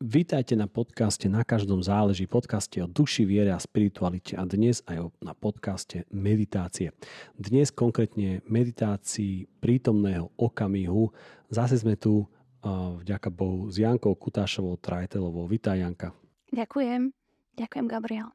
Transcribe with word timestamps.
Vítajte 0.00 0.56
na 0.56 0.64
podcaste 0.64 1.28
Na 1.28 1.44
každom 1.44 1.84
záleží, 1.84 2.24
podcaste 2.24 2.80
o 2.80 2.88
duši, 2.88 3.28
viere 3.28 3.52
a 3.52 3.60
spiritualite 3.60 4.32
a 4.32 4.48
dnes 4.48 4.80
aj 4.88 5.12
na 5.20 5.36
podcaste 5.36 6.08
meditácie. 6.08 6.96
Dnes 7.36 7.68
konkrétne 7.68 8.40
meditácii 8.48 9.44
prítomného 9.60 10.32
okamihu. 10.40 11.12
Zase 11.52 11.76
sme 11.76 12.00
tu 12.00 12.24
vďaka 12.64 13.28
Bohu 13.28 13.68
s 13.68 13.76
Jankou 13.76 14.16
Kutášovou 14.16 14.80
Trajtelovou. 14.80 15.44
Vítaj 15.44 15.84
Janka. 15.84 16.16
Ďakujem. 16.48 17.12
Ďakujem 17.60 17.84
Gabriel. 17.84 18.32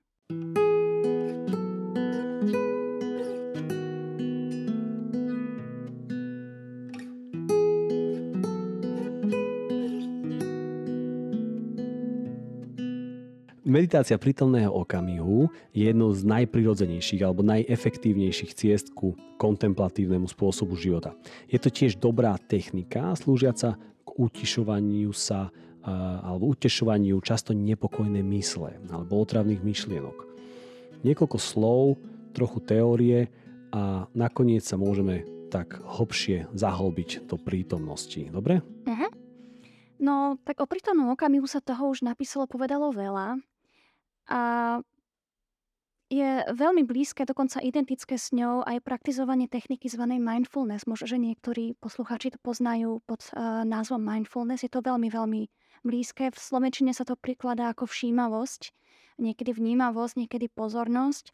Meditácia 13.66 14.14
prítomného 14.22 14.70
okamihu 14.70 15.50
je 15.73 15.90
jednou 15.90 16.14
z 16.14 16.22
najprirodzenejších 16.22 17.26
alebo 17.26 17.42
najefektívnejších 17.42 18.54
ciest 18.54 18.94
ku 18.94 19.18
kontemplatívnemu 19.42 20.30
spôsobu 20.30 20.78
života. 20.78 21.18
Je 21.50 21.58
to 21.58 21.73
tiež 21.73 21.98
dobrá 21.98 22.38
technika 22.38 23.18
slúžiaca 23.18 23.73
k 24.06 24.09
utišovaniu 24.22 25.09
sa 25.18 25.50
alebo 26.22 26.54
utešovaniu 26.54 27.18
často 27.26 27.58
nepokojné 27.58 28.22
mysle 28.38 28.78
alebo 28.94 29.26
otravných 29.26 29.66
myšlienok. 29.66 30.18
Niekoľko 31.02 31.38
slov, 31.42 31.98
trochu 32.38 32.62
teórie 32.62 33.34
a 33.73 34.06
nakoniec 34.14 34.62
sa 34.62 34.78
môžeme 34.78 35.26
tak 35.50 35.82
hlbšie 35.82 36.54
zahlbiť 36.54 37.26
do 37.26 37.42
prítomnosti. 37.42 38.30
Dobre? 38.30 38.62
Uh-huh. 38.86 39.09
No, 39.98 40.38
tak 40.45 40.62
o 40.62 40.70
prítomnom 40.70 41.09
okamihu 41.18 41.50
sa 41.50 41.66
toho 41.66 41.90
už 41.90 42.06
napísalo, 42.06 42.45
povedalo 42.45 42.94
veľa. 42.94 43.42
A 44.30 44.82
je 46.06 46.45
veľmi 46.54 46.86
blízke, 46.86 47.26
dokonca 47.26 47.58
identické 47.66 48.14
s 48.14 48.30
ňou 48.30 48.62
aj 48.62 48.86
praktizovanie 48.86 49.50
techniky 49.50 49.90
zvanej 49.90 50.22
mindfulness. 50.22 50.86
Možno, 50.86 51.09
že 51.09 51.17
niektorí 51.17 51.73
poslucháči 51.82 52.38
to 52.38 52.40
poznajú 52.40 53.02
pod 53.09 53.26
uh, 53.34 53.66
názvom 53.66 54.06
mindfulness. 54.06 54.62
Je 54.62 54.70
to 54.70 54.86
veľmi, 54.86 55.09
veľmi 55.09 55.50
blízke. 55.82 56.30
V 56.30 56.38
slovenčine 56.38 56.94
sa 56.94 57.09
to 57.09 57.17
prikladá 57.17 57.73
ako 57.73 57.90
všímavosť, 57.90 58.70
niekedy 59.17 59.58
vnímavosť, 59.58 60.14
niekedy 60.26 60.45
pozornosť. 60.54 61.34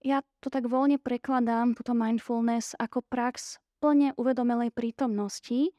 Ja 0.00 0.24
to 0.40 0.48
tak 0.48 0.64
voľne 0.64 0.96
prekladám, 0.96 1.76
túto 1.76 1.92
mindfulness, 1.92 2.72
ako 2.80 3.04
prax 3.04 3.60
plne 3.84 4.16
uvedomelej 4.16 4.72
prítomnosti, 4.72 5.76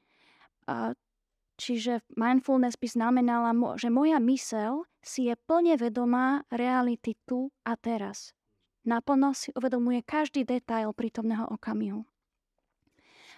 Čiže 1.61 2.01
mindfulness 2.17 2.73
by 2.73 2.87
znamenala, 2.89 3.53
že 3.77 3.93
moja 3.93 4.17
mysel 4.17 4.89
si 5.05 5.29
je 5.29 5.37
plne 5.37 5.77
vedomá 5.77 6.41
reality 6.49 7.13
tu 7.29 7.53
a 7.61 7.77
teraz. 7.77 8.33
Naplno 8.81 9.37
si 9.37 9.53
uvedomuje 9.53 10.01
každý 10.01 10.41
detail 10.41 10.89
prítomného 10.89 11.45
okamihu. 11.53 12.01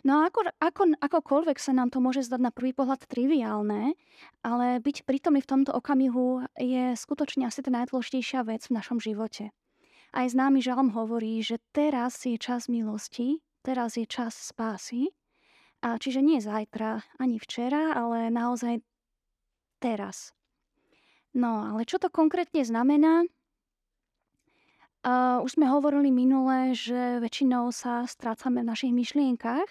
No 0.07 0.23
a 0.23 0.31
ako, 0.31 0.55
ako, 0.55 0.83
akokoľvek 1.03 1.59
sa 1.59 1.75
nám 1.75 1.91
to 1.91 1.99
môže 1.99 2.23
zdať 2.27 2.39
na 2.39 2.51
prvý 2.55 2.71
pohľad 2.71 3.03
triviálne, 3.07 3.95
ale 4.39 4.79
byť 4.79 5.03
prítomný 5.03 5.43
v 5.43 5.51
tomto 5.59 5.75
okamihu 5.75 6.47
je 6.55 6.95
skutočne 6.95 7.47
asi 7.47 7.59
tá 7.59 7.71
najdôležitejšia 7.75 8.47
vec 8.47 8.71
v 8.71 8.75
našom 8.79 9.03
živote. 9.03 9.51
Aj 10.15 10.27
známy 10.27 10.63
žalm 10.63 10.95
hovorí, 10.95 11.43
že 11.43 11.59
teraz 11.75 12.23
je 12.23 12.39
čas 12.39 12.71
milosti, 12.71 13.43
teraz 13.67 13.99
je 13.99 14.07
čas 14.07 14.31
spásy 14.35 15.11
a 15.83 15.99
čiže 15.99 16.23
nie 16.23 16.39
zajtra, 16.39 17.03
ani 17.19 17.43
včera, 17.43 17.91
ale 17.91 18.31
naozaj 18.31 18.79
teraz. 19.83 20.31
No, 21.35 21.75
ale 21.75 21.83
čo 21.83 21.99
to 21.99 22.07
konkrétne 22.07 22.63
znamená? 22.63 23.27
Uh, 25.03 25.43
už 25.43 25.59
sme 25.59 25.67
hovorili 25.67 26.07
minule, 26.15 26.71
že 26.71 27.19
väčšinou 27.19 27.75
sa 27.75 28.07
strácame 28.07 28.63
v 28.63 28.69
našich 28.71 28.95
myšlienkach 28.95 29.67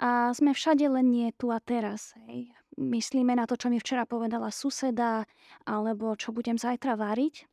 a 0.00 0.32
sme 0.32 0.56
všade 0.56 0.88
len 0.88 1.12
nie 1.12 1.28
tu 1.36 1.52
a 1.52 1.60
teraz. 1.60 2.16
Hej. 2.24 2.48
Myslíme 2.80 3.36
na 3.36 3.44
to, 3.44 3.60
čo 3.60 3.68
mi 3.68 3.76
včera 3.76 4.08
povedala 4.08 4.48
suseda, 4.48 5.28
alebo 5.68 6.16
čo 6.16 6.32
budem 6.32 6.56
zajtra 6.56 6.96
variť. 6.96 7.44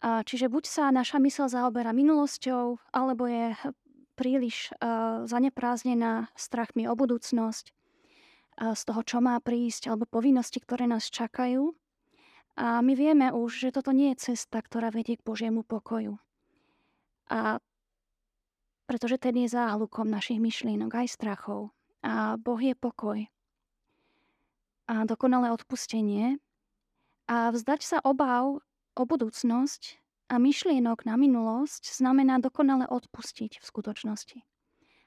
Uh, 0.00 0.24
čiže 0.24 0.48
buď 0.48 0.64
sa 0.64 0.88
naša 0.88 1.20
mysel 1.20 1.52
zaoberá 1.52 1.92
minulosťou, 1.92 2.80
alebo 2.96 3.28
je 3.28 3.52
príliš 4.20 4.68
uh, 4.76 5.24
zaneprázdnená 5.24 6.28
strachmi 6.36 6.84
o 6.84 6.92
budúcnosť, 6.92 7.72
uh, 7.72 8.76
z 8.76 8.82
toho, 8.84 9.00
čo 9.00 9.24
má 9.24 9.40
prísť, 9.40 9.88
alebo 9.88 10.04
povinnosti, 10.04 10.60
ktoré 10.60 10.84
nás 10.84 11.08
čakajú. 11.08 11.72
A 12.60 12.84
my 12.84 12.92
vieme 12.92 13.32
už, 13.32 13.64
že 13.64 13.72
toto 13.72 13.96
nie 13.96 14.12
je 14.12 14.36
cesta, 14.36 14.60
ktorá 14.60 14.92
vedie 14.92 15.16
k 15.16 15.24
Božiemu 15.24 15.64
pokoju. 15.64 16.20
A 17.32 17.64
pretože 18.90 19.22
ten 19.22 19.38
je 19.38 19.46
záhlukom 19.46 20.10
našich 20.10 20.42
myšlienok, 20.42 20.90
aj 20.90 21.14
strachov. 21.14 21.70
A 22.02 22.34
Boh 22.34 22.58
je 22.58 22.74
pokoj. 22.74 23.22
A 24.90 24.94
dokonalé 25.06 25.54
odpustenie. 25.54 26.42
A 27.30 27.54
vzdať 27.54 27.80
sa 27.86 27.96
obav 28.02 28.58
o 28.98 29.02
budúcnosť 29.06 29.99
a 30.30 30.38
myšlienok 30.38 31.02
na 31.02 31.18
minulosť 31.18 31.90
znamená 31.90 32.38
dokonale 32.38 32.86
odpustiť 32.86 33.58
v 33.58 33.64
skutočnosti. 33.66 34.38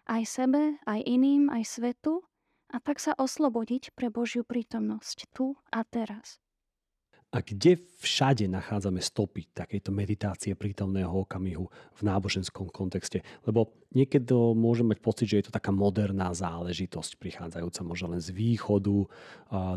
Aj 0.03 0.23
sebe, 0.27 0.75
aj 0.83 0.99
iným, 1.07 1.47
aj 1.47 1.63
svetu 1.79 2.27
a 2.67 2.83
tak 2.83 2.99
sa 2.99 3.15
oslobodiť 3.15 3.95
pre 3.95 4.11
Božiu 4.11 4.43
prítomnosť 4.43 5.31
tu 5.31 5.55
a 5.71 5.87
teraz. 5.87 6.43
A 7.33 7.41
kde 7.41 7.81
všade 7.97 8.45
nachádzame 8.45 9.01
stopy 9.01 9.49
takejto 9.57 9.89
meditácie 9.89 10.53
prítomného 10.53 11.25
okamihu 11.25 11.65
v 11.97 12.01
náboženskom 12.05 12.69
kontexte? 12.69 13.25
Lebo 13.49 13.73
niekedy 13.89 14.29
môžeme 14.53 14.93
mať 14.93 14.99
pocit, 15.01 15.25
že 15.33 15.41
je 15.41 15.45
to 15.49 15.57
taká 15.57 15.73
moderná 15.73 16.29
záležitosť, 16.29 17.17
prichádzajúca 17.17 17.81
možno 17.81 18.13
len 18.13 18.21
z 18.21 18.29
východu, 18.29 19.09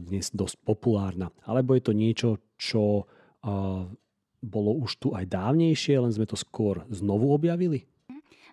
dnes 0.05 0.29
dosť 0.37 0.57
populárna. 0.69 1.33
Alebo 1.49 1.73
je 1.73 1.83
to 1.87 1.97
niečo, 1.97 2.29
čo 2.61 3.09
bolo 4.47 4.71
už 4.79 5.03
tu 5.03 5.09
aj 5.11 5.27
dávnejšie, 5.27 5.99
len 5.99 6.15
sme 6.15 6.31
to 6.31 6.39
skôr 6.39 6.87
znovu 6.89 7.35
objavili? 7.35 7.91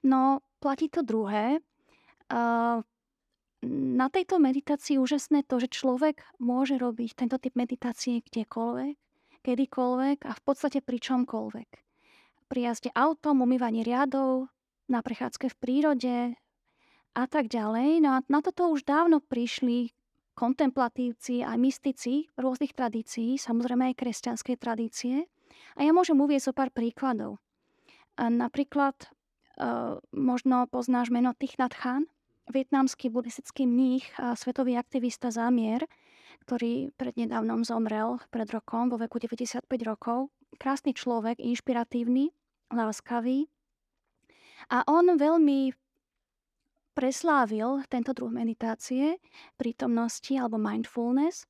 No, 0.02 0.42
platí 0.58 0.90
to 0.90 1.06
druhé. 1.06 1.62
Na 3.64 4.08
tejto 4.12 4.42
meditácii 4.42 5.00
úžasné 5.00 5.46
to, 5.48 5.62
že 5.62 5.72
človek 5.72 6.26
môže 6.42 6.76
robiť 6.76 7.16
tento 7.16 7.38
typ 7.40 7.56
meditácie 7.56 8.20
kdekoľvek, 8.26 8.98
kedykoľvek 9.46 10.18
a 10.28 10.32
v 10.36 10.42
podstate 10.44 10.84
pri 10.84 10.98
čomkoľvek. 11.00 11.70
Pri 12.52 12.60
jazde 12.60 12.92
autom, 12.92 13.40
umývaní 13.46 13.88
riadov, 13.88 14.52
na 14.92 15.00
prechádzke 15.00 15.48
v 15.48 15.60
prírode 15.64 16.18
a 17.16 17.24
tak 17.30 17.48
ďalej. 17.48 18.04
No 18.04 18.20
a 18.20 18.26
na 18.28 18.44
toto 18.44 18.68
už 18.68 18.84
dávno 18.84 19.24
prišli 19.24 19.96
kontemplatívci 20.36 21.46
a 21.46 21.56
mystici 21.56 22.28
rôznych 22.36 22.76
tradícií, 22.76 23.40
samozrejme 23.40 23.94
aj 23.94 24.00
kresťanskej 24.02 24.56
tradície. 24.60 25.30
A 25.78 25.86
ja 25.86 25.92
môžem 25.92 26.18
uvieť 26.20 26.50
so 26.50 26.54
pár 26.54 26.70
príkladov. 26.70 27.42
Napríklad 28.18 28.94
uh, 29.58 29.98
možno 30.14 30.70
poznáš 30.70 31.10
meno 31.10 31.34
Thich 31.34 31.58
Nhat 31.58 31.74
Hanh, 31.82 32.06
vietnamský 32.52 33.10
buddhistický 33.10 33.66
mních 33.66 34.06
a 34.20 34.36
svetový 34.36 34.78
aktivista 34.78 35.32
zámier, 35.32 35.88
ktorý 36.46 36.92
prednedávnom 37.00 37.64
zomrel 37.64 38.20
pred 38.30 38.50
rokom 38.52 38.92
vo 38.92 39.00
veku 39.00 39.18
95 39.18 39.66
rokov. 39.88 40.30
Krásny 40.60 40.94
človek, 40.94 41.42
inšpiratívny, 41.42 42.30
láskavý. 42.70 43.50
A 44.70 44.86
on 44.86 45.18
veľmi 45.18 45.74
preslávil 46.94 47.82
tento 47.90 48.14
druh 48.14 48.30
meditácie, 48.30 49.18
prítomnosti 49.58 50.38
alebo 50.38 50.62
mindfulness 50.62 51.50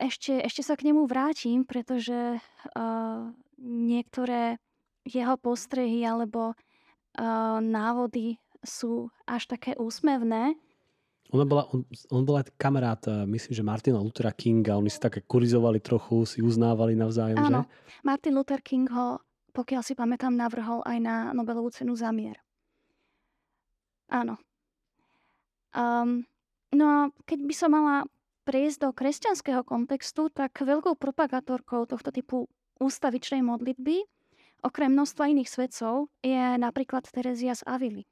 ešte, 0.00 0.40
ešte 0.40 0.62
sa 0.64 0.74
k 0.76 0.90
nemu 0.90 1.04
vrátim, 1.04 1.64
pretože 1.68 2.38
uh, 2.38 3.20
niektoré 3.60 4.56
jeho 5.04 5.36
postrehy 5.40 6.04
alebo 6.04 6.52
uh, 6.52 7.58
návody 7.60 8.36
sú 8.60 9.08
až 9.24 9.48
také 9.48 9.76
úsmevné. 9.76 10.56
On, 11.30 11.46
bola, 11.46 11.70
on, 11.70 11.86
on 12.10 12.22
bol 12.26 12.42
aj 12.42 12.50
kamarát, 12.58 12.98
myslím, 13.30 13.54
že 13.54 13.62
Martina 13.62 14.02
Luthera 14.02 14.34
Kinga. 14.34 14.74
Oni 14.74 14.90
si 14.90 14.98
také 14.98 15.22
kurizovali 15.22 15.78
trochu, 15.78 16.26
si 16.26 16.42
uznávali 16.42 16.98
navzájom, 16.98 17.38
Áno, 17.38 17.62
že? 17.62 18.02
Martin 18.02 18.34
Luther 18.34 18.58
King 18.58 18.90
ho, 18.90 19.22
pokiaľ 19.54 19.82
si 19.86 19.94
pamätám, 19.94 20.34
navrhol 20.34 20.82
aj 20.82 20.98
na 20.98 21.30
Nobelovú 21.30 21.70
cenu 21.70 21.94
za 21.94 22.10
mier. 22.10 22.42
Áno. 24.10 24.42
Um, 25.70 26.26
no 26.74 26.84
a 26.90 26.98
keď 27.22 27.38
by 27.46 27.54
som 27.54 27.70
mala 27.70 28.10
prejsť 28.50 28.82
do 28.82 28.90
kresťanského 28.90 29.62
kontextu, 29.62 30.26
tak 30.34 30.58
veľkou 30.58 30.98
propagátorkou 30.98 31.86
tohto 31.86 32.10
typu 32.10 32.50
ústavičnej 32.82 33.46
modlitby, 33.46 34.02
okrem 34.66 34.90
množstva 34.90 35.30
iných 35.30 35.46
svedcov, 35.46 36.10
je 36.18 36.58
napríklad 36.58 37.06
Terezia 37.06 37.54
z 37.54 37.62
Avily. 37.62 38.10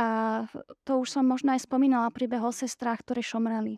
A 0.00 0.44
to 0.88 1.04
už 1.04 1.20
som 1.20 1.28
možno 1.28 1.52
aj 1.52 1.68
spomínala 1.68 2.08
príbeh 2.08 2.40
o 2.40 2.48
sestrách, 2.48 3.04
ktoré 3.04 3.20
šomreli. 3.20 3.76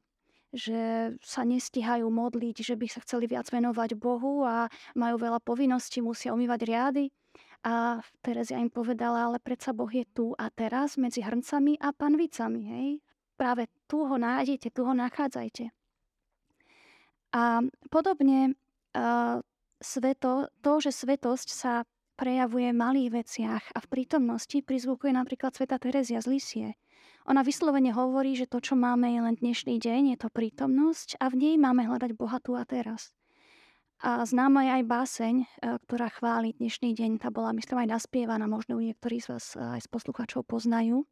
že 0.52 1.12
sa 1.20 1.44
nestihajú 1.44 2.08
modliť, 2.08 2.56
že 2.64 2.74
by 2.76 2.86
sa 2.88 3.04
chceli 3.04 3.28
viac 3.28 3.44
venovať 3.52 4.00
Bohu 4.00 4.48
a 4.48 4.72
majú 4.96 5.20
veľa 5.20 5.44
povinností, 5.44 6.00
musia 6.00 6.32
umývať 6.32 6.60
riady. 6.64 7.04
A 7.66 8.00
Terezia 8.24 8.62
im 8.62 8.72
povedala, 8.72 9.28
ale 9.28 9.42
predsa 9.42 9.76
Boh 9.76 9.90
je 9.90 10.06
tu 10.08 10.32
a 10.40 10.48
teraz 10.48 10.96
medzi 10.96 11.20
hrncami 11.20 11.76
a 11.82 11.92
panvicami. 11.92 12.62
Hej? 12.64 12.88
Práve 13.38 13.70
tu 13.86 14.02
ho 14.02 14.16
nájdete, 14.18 14.74
tu 14.74 14.82
ho 14.82 14.90
nachádzajte. 14.92 15.70
A 17.38 17.62
podobne 17.86 18.58
uh, 18.98 19.38
sveto, 19.78 20.50
to, 20.58 20.72
že 20.82 20.90
svetosť 20.90 21.48
sa 21.54 21.72
prejavuje 22.18 22.74
v 22.74 22.80
malých 22.82 23.10
veciach 23.14 23.64
a 23.72 23.78
v 23.78 23.86
prítomnosti 23.86 24.58
prizvukuje 24.58 25.14
napríklad 25.14 25.54
sveta 25.54 25.78
Terezia 25.78 26.18
z 26.18 26.26
Lisie. 26.34 26.68
Ona 27.30 27.46
vyslovene 27.46 27.94
hovorí, 27.94 28.34
že 28.34 28.50
to, 28.50 28.58
čo 28.58 28.74
máme, 28.74 29.12
je 29.14 29.20
len 29.22 29.36
dnešný 29.38 29.78
deň, 29.78 30.16
je 30.16 30.18
to 30.18 30.28
prítomnosť 30.32 31.20
a 31.22 31.30
v 31.30 31.38
nej 31.38 31.54
máme 31.60 31.86
hľadať 31.86 32.16
Boha 32.16 32.40
tu 32.42 32.58
a 32.58 32.64
teraz. 32.66 33.14
A 33.98 34.22
známa 34.24 34.64
je 34.64 34.70
aj 34.80 34.84
báseň, 34.86 35.34
e, 35.42 35.46
ktorá 35.82 36.08
chváli 36.08 36.54
dnešný 36.54 36.94
deň. 36.94 37.18
Tá 37.18 37.34
bola, 37.34 37.50
myslím, 37.50 37.82
aj 37.82 37.98
naspievaná, 37.98 38.46
možno 38.46 38.78
niektorí 38.78 39.18
z 39.18 39.34
vás 39.34 39.58
e, 39.58 39.60
aj 39.60 39.84
z 39.84 39.88
poslucháčov 39.90 40.46
poznajú. 40.46 41.02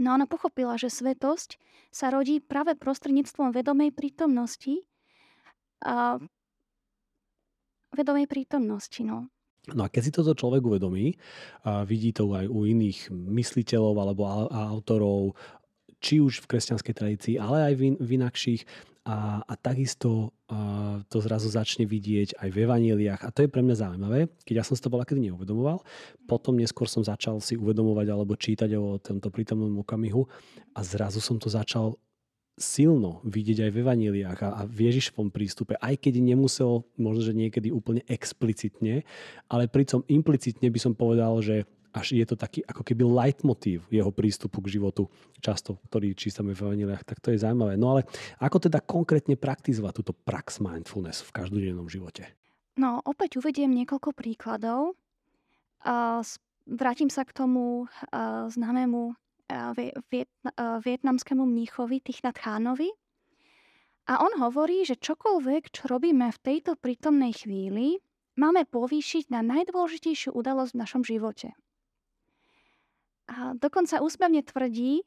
No 0.00 0.16
ona 0.16 0.24
pochopila, 0.24 0.80
že 0.80 0.88
svetosť 0.88 1.60
sa 1.92 2.08
rodí 2.08 2.40
práve 2.40 2.72
prostredníctvom 2.72 3.52
vedomej 3.52 3.92
prítomnosti. 3.92 4.88
A 5.84 6.16
vedomej 7.92 8.24
prítomnosti, 8.24 9.04
no. 9.04 9.28
No 9.68 9.84
a 9.84 9.92
keď 9.92 10.02
si 10.08 10.12
toto 10.16 10.32
človek 10.32 10.64
uvedomí, 10.64 11.20
a 11.68 11.84
vidí 11.84 12.16
to 12.16 12.32
aj 12.32 12.48
u 12.48 12.64
iných 12.64 13.12
mysliteľov 13.12 13.94
alebo 14.00 14.22
autorov, 14.48 15.36
či 16.00 16.16
už 16.16 16.40
v 16.40 16.56
kresťanskej 16.56 16.94
tradícii, 16.96 17.34
ale 17.36 17.68
aj 17.68 17.74
v, 17.76 17.82
in, 17.92 17.94
v 18.00 18.10
inakších, 18.16 18.64
a, 19.04 19.40
a 19.44 19.54
takisto 19.56 20.36
a 20.50 20.58
to 21.06 21.22
zrazu 21.22 21.46
začne 21.46 21.86
vidieť 21.86 22.34
aj 22.42 22.48
v 22.50 22.58
evaníliách. 22.66 23.22
A 23.22 23.30
to 23.30 23.46
je 23.46 23.52
pre 23.52 23.62
mňa 23.62 23.76
zaujímavé, 23.78 24.26
keď 24.42 24.54
ja 24.60 24.64
som 24.66 24.74
si 24.74 24.82
to 24.82 24.90
bola 24.90 25.06
kedy 25.06 25.30
neuvedomoval. 25.30 25.86
Potom 26.26 26.58
neskôr 26.58 26.90
som 26.90 27.06
začal 27.06 27.38
si 27.38 27.54
uvedomovať 27.54 28.06
alebo 28.10 28.34
čítať 28.34 28.70
o 28.74 28.98
tomto 28.98 29.30
prítomnom 29.30 29.70
okamihu 29.80 30.26
a 30.74 30.80
zrazu 30.82 31.22
som 31.22 31.38
to 31.38 31.46
začal 31.46 31.94
silno 32.60 33.24
vidieť 33.24 33.64
aj 33.66 33.70
v 33.72 33.80
evaníliách 33.80 34.38
a, 34.44 34.48
a 34.52 34.62
v 34.68 34.92
Ježišovom 34.92 35.32
prístupe, 35.32 35.80
aj 35.80 35.96
keď 35.96 36.20
nemusel 36.20 36.84
možno, 37.00 37.32
že 37.32 37.32
niekedy 37.32 37.72
úplne 37.72 38.04
explicitne, 38.04 39.08
ale 39.48 39.64
pritom 39.64 40.04
implicitne 40.10 40.68
by 40.68 40.76
som 40.82 40.92
povedal, 40.92 41.40
že 41.40 41.64
až 41.90 42.14
je 42.14 42.24
to 42.26 42.38
taký 42.38 42.62
ako 42.66 42.86
keby 42.86 43.02
leitmotív 43.02 43.86
jeho 43.90 44.14
prístupu 44.14 44.62
k 44.62 44.78
životu, 44.78 45.10
často, 45.42 45.78
ktorý 45.90 46.14
čítame 46.14 46.54
v 46.54 46.62
evaníliách, 46.66 47.02
tak 47.02 47.18
to 47.18 47.34
je 47.34 47.42
zaujímavé. 47.42 47.74
No 47.74 47.98
ale 47.98 48.06
ako 48.38 48.70
teda 48.70 48.78
konkrétne 48.82 49.34
praktizovať 49.34 49.92
túto 50.02 50.12
prax 50.14 50.62
mindfulness 50.62 51.26
v 51.26 51.34
každodennom 51.34 51.90
živote? 51.90 52.30
No, 52.78 53.02
opäť 53.04 53.42
uvediem 53.42 53.74
niekoľko 53.74 54.14
príkladov. 54.14 54.94
Vrátim 56.70 57.10
sa 57.10 57.26
k 57.26 57.34
tomu 57.34 57.90
známemu 58.46 59.18
vietnamskému 60.80 61.42
mníchovi 61.42 61.98
Tichnat 61.98 62.38
Chánovi. 62.38 62.94
A 64.06 64.22
on 64.22 64.38
hovorí, 64.38 64.86
že 64.86 64.98
čokoľvek, 64.98 65.70
čo 65.74 65.90
robíme 65.90 66.30
v 66.30 66.42
tejto 66.42 66.74
prítomnej 66.78 67.34
chvíli, 67.34 67.98
máme 68.38 68.66
povýšiť 68.66 69.30
na 69.30 69.42
najdôležitejšiu 69.42 70.34
udalosť 70.34 70.72
v 70.74 70.80
našom 70.80 71.02
živote. 71.02 71.54
A 73.30 73.54
dokonca 73.54 74.02
úsmevne 74.02 74.42
tvrdí, 74.42 75.06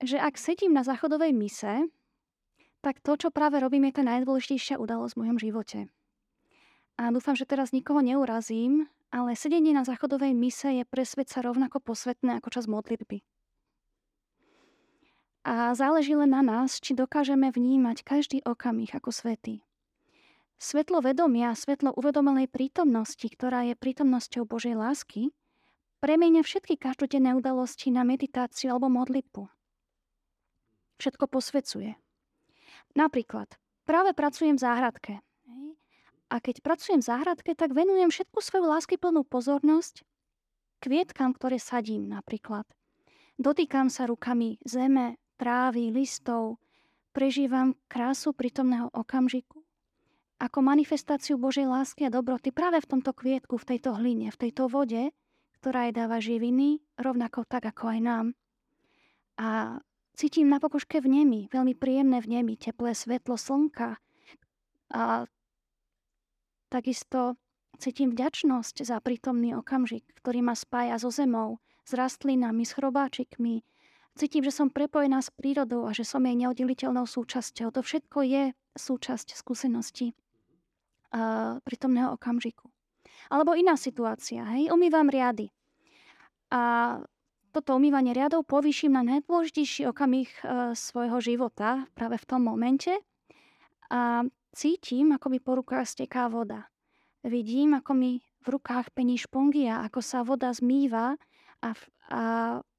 že 0.00 0.16
ak 0.16 0.40
sedím 0.40 0.72
na 0.72 0.80
záchodovej 0.80 1.36
mise, 1.36 1.92
tak 2.80 3.04
to, 3.04 3.20
čo 3.20 3.28
práve 3.28 3.60
robím, 3.60 3.90
je 3.90 4.00
tá 4.00 4.02
najdôležitejšia 4.06 4.80
udalosť 4.80 5.12
v 5.12 5.20
mojom 5.20 5.38
živote. 5.38 5.78
A 6.96 7.12
dúfam, 7.12 7.36
že 7.36 7.44
teraz 7.44 7.76
nikoho 7.76 8.00
neurazím, 8.00 8.88
ale 9.12 9.36
sedenie 9.36 9.76
na 9.76 9.84
záchodovej 9.84 10.32
mise 10.32 10.72
je 10.72 10.84
pre 10.88 11.04
sa 11.04 11.44
rovnako 11.44 11.84
posvetné 11.84 12.40
ako 12.40 12.48
čas 12.48 12.64
modlitby. 12.64 13.20
A 15.48 15.72
záleží 15.72 16.12
len 16.12 16.32
na 16.32 16.44
nás, 16.44 16.76
či 16.80 16.92
dokážeme 16.92 17.48
vnímať 17.48 18.04
každý 18.04 18.38
okamih 18.44 18.92
ako 18.92 19.12
svety. 19.12 19.64
Svetlo 20.58 20.98
vedomia, 21.00 21.54
svetlo 21.54 21.94
uvedomelej 21.94 22.50
prítomnosti, 22.50 23.24
ktorá 23.24 23.62
je 23.64 23.78
prítomnosťou 23.78 24.42
Božej 24.44 24.74
lásky, 24.74 25.30
premieňa 25.98 26.42
všetky 26.46 26.78
každodenné 26.78 27.34
udalosti 27.34 27.90
na 27.90 28.06
meditáciu 28.06 28.74
alebo 28.74 28.90
modlitbu. 28.90 29.46
Všetko 30.98 31.24
posvecuje. 31.30 31.94
Napríklad, 32.98 33.54
práve 33.86 34.14
pracujem 34.14 34.58
v 34.58 34.64
záhradke 34.64 35.12
a 36.28 36.36
keď 36.44 36.60
pracujem 36.60 37.00
v 37.00 37.08
záhradke, 37.08 37.50
tak 37.56 37.72
venujem 37.72 38.12
všetku 38.12 38.38
svoju 38.44 38.68
láskyplnú 38.68 39.24
pozornosť 39.24 40.04
kvietkam, 40.84 41.32
ktoré 41.32 41.56
sadím 41.56 42.04
napríklad. 42.04 42.68
Dotýkam 43.40 43.88
sa 43.88 44.04
rukami 44.04 44.60
zeme, 44.60 45.16
trávy, 45.40 45.88
listov, 45.88 46.60
prežívam 47.16 47.72
krásu 47.88 48.36
prítomného 48.36 48.92
okamžiku. 48.92 49.64
Ako 50.38 50.62
manifestáciu 50.62 51.34
Božej 51.40 51.66
lásky 51.66 52.06
a 52.06 52.14
dobroty 52.14 52.54
práve 52.54 52.78
v 52.78 52.86
tomto 52.86 53.10
kvietku, 53.10 53.58
v 53.58 53.74
tejto 53.74 53.96
hline, 53.96 54.30
v 54.30 54.38
tejto 54.38 54.70
vode, 54.70 55.10
ktorá 55.58 55.88
jej 55.88 55.94
dáva 55.94 56.18
živiny, 56.22 56.82
rovnako 56.98 57.46
tak 57.46 57.66
ako 57.68 57.94
aj 57.94 58.00
nám. 58.00 58.26
A 59.38 59.78
cítim 60.14 60.50
na 60.50 60.58
pokožke 60.58 60.98
v 61.02 61.22
nemi, 61.22 61.40
veľmi 61.50 61.74
príjemné 61.78 62.18
v 62.22 62.40
nemi, 62.40 62.54
teplé 62.58 62.94
svetlo 62.94 63.38
slnka 63.38 63.98
a 64.88 65.28
Takisto 66.68 67.40
cítim 67.80 68.12
vďačnosť 68.12 68.84
za 68.84 69.00
prítomný 69.00 69.56
okamžik, 69.56 70.04
ktorý 70.20 70.44
ma 70.44 70.52
spája 70.52 71.00
so 71.00 71.08
zemou, 71.08 71.64
s 71.88 71.96
rastlinami, 71.96 72.68
s 72.68 72.76
chrobáčikmi. 72.76 73.64
Cítim, 74.12 74.44
že 74.44 74.52
som 74.52 74.68
prepojená 74.68 75.24
s 75.24 75.32
prírodou 75.32 75.88
a 75.88 75.96
že 75.96 76.04
som 76.04 76.20
jej 76.28 76.36
neoddeliteľnou 76.36 77.08
súčasťou. 77.08 77.72
To 77.72 77.80
všetko 77.80 78.18
je 78.20 78.42
súčasť 78.76 79.32
skúsenosti 79.32 80.12
uh, 80.12 81.56
prítomného 81.64 82.12
okamžiku. 82.20 82.68
Alebo 83.28 83.52
iná 83.52 83.76
situácia, 83.76 84.44
hej, 84.56 84.72
umývam 84.72 85.08
riady. 85.12 85.52
A 86.48 86.96
toto 87.52 87.76
umývanie 87.76 88.16
riadov 88.16 88.48
povýšim 88.48 88.92
na 88.92 89.04
najdôležitejší 89.04 89.88
okamih 89.88 90.28
uh, 90.44 90.72
svojho 90.72 91.20
života 91.20 91.88
práve 91.92 92.16
v 92.20 92.28
tom 92.28 92.44
momente. 92.44 92.92
A 93.88 94.24
Cítim, 94.58 95.14
ako 95.14 95.30
mi 95.30 95.38
po 95.38 95.54
rukách 95.54 95.86
steká 95.86 96.26
voda. 96.26 96.66
Vidím, 97.22 97.78
ako 97.78 97.92
mi 97.94 98.18
v 98.42 98.46
rukách 98.58 98.90
pení 98.90 99.14
špongia, 99.14 99.86
ako 99.86 100.00
sa 100.02 100.26
voda 100.26 100.50
zmýva 100.50 101.14
a, 101.62 101.68
a 102.10 102.22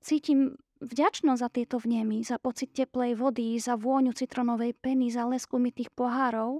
cítim 0.04 0.60
vďačnosť 0.84 1.40
za 1.40 1.50
tieto 1.52 1.80
vnemy, 1.80 2.20
za 2.28 2.36
pocit 2.36 2.76
teplej 2.76 3.16
vody, 3.16 3.56
za 3.64 3.80
vôňu 3.80 4.16
citronovej 4.16 4.76
peny, 4.76 5.08
za 5.08 5.24
lesku 5.24 5.56
mytých 5.56 5.88
pohárov. 5.96 6.60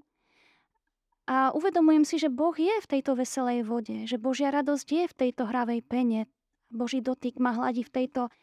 A 1.30 1.54
uvedomujem 1.54 2.10
si, 2.10 2.18
že 2.18 2.34
Boh 2.34 2.58
je 2.58 2.74
v 2.74 2.90
tejto 2.90 3.14
veselej 3.14 3.62
vode, 3.62 4.10
že 4.10 4.18
Božia 4.18 4.50
radosť 4.50 4.88
je 4.90 5.04
v 5.06 5.14
tejto 5.14 5.46
hravej 5.46 5.86
pene. 5.86 6.26
Boží 6.74 7.06
dotyk 7.06 7.38
ma 7.38 7.54
hladí 7.54 7.86
v 7.86 7.94
tejto 8.02 8.34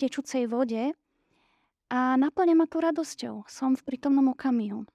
tečúcej 0.00 0.48
vode 0.48 0.96
a 1.92 2.16
naplňa 2.16 2.56
ma 2.56 2.64
to 2.64 2.80
radosťou. 2.80 3.44
Som 3.52 3.76
v 3.76 3.84
prítomnom 3.84 4.32
okamihu. 4.32 4.88